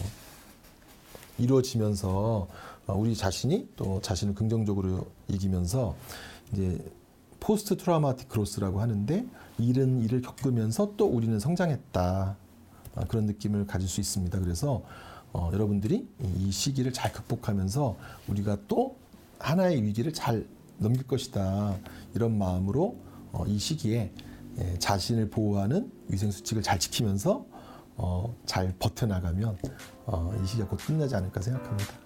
이루어지면서 1.39 2.49
어, 2.87 2.95
우리 2.95 3.15
자신이 3.15 3.69
또 3.77 4.01
자신을 4.01 4.35
긍정적으로 4.35 5.07
이기면서 5.29 5.95
이제 6.53 6.79
post 7.43 7.77
traumatic 7.77 8.29
growth라고 8.29 8.81
하는데 8.81 9.27
이런 9.59 10.01
일을 10.01 10.23
겪으면서 10.23 10.95
또 10.97 11.07
우리는 11.07 11.41
성장했다 11.41 12.37
아, 12.95 13.05
그런 13.09 13.27
느낌을 13.27 13.67
가질 13.67 13.89
수 13.89 14.01
있습니다. 14.01 14.39
그래서 14.39 14.83
어, 15.33 15.51
여러분들이 15.53 16.09
이 16.39 16.53
시기를 16.53 16.93
잘 16.93 17.13
극복하면서 17.13 17.97
우리가 18.29 18.59
또 18.69 18.97
하나의 19.41 19.83
위기를 19.83 20.13
잘 20.13 20.47
넘길 20.79 21.05
것이다 21.07 21.77
이런 22.15 22.39
마음으로 22.39 22.97
어, 23.33 23.45
이 23.49 23.59
시기에 23.59 24.13
예, 24.59 24.79
자신을 24.79 25.31
보호하는 25.31 25.91
위생 26.09 26.31
수칙을 26.31 26.63
잘 26.63 26.79
지키면서 26.79 27.45
어, 27.97 28.37
잘 28.47 28.73
버텨나가면 28.79 29.59
어, 30.07 30.41
이 30.41 30.47
시기가 30.47 30.69
곧 30.69 30.77
끝나지 30.77 31.17
않을까 31.17 31.41
생각합니다. 31.41 32.02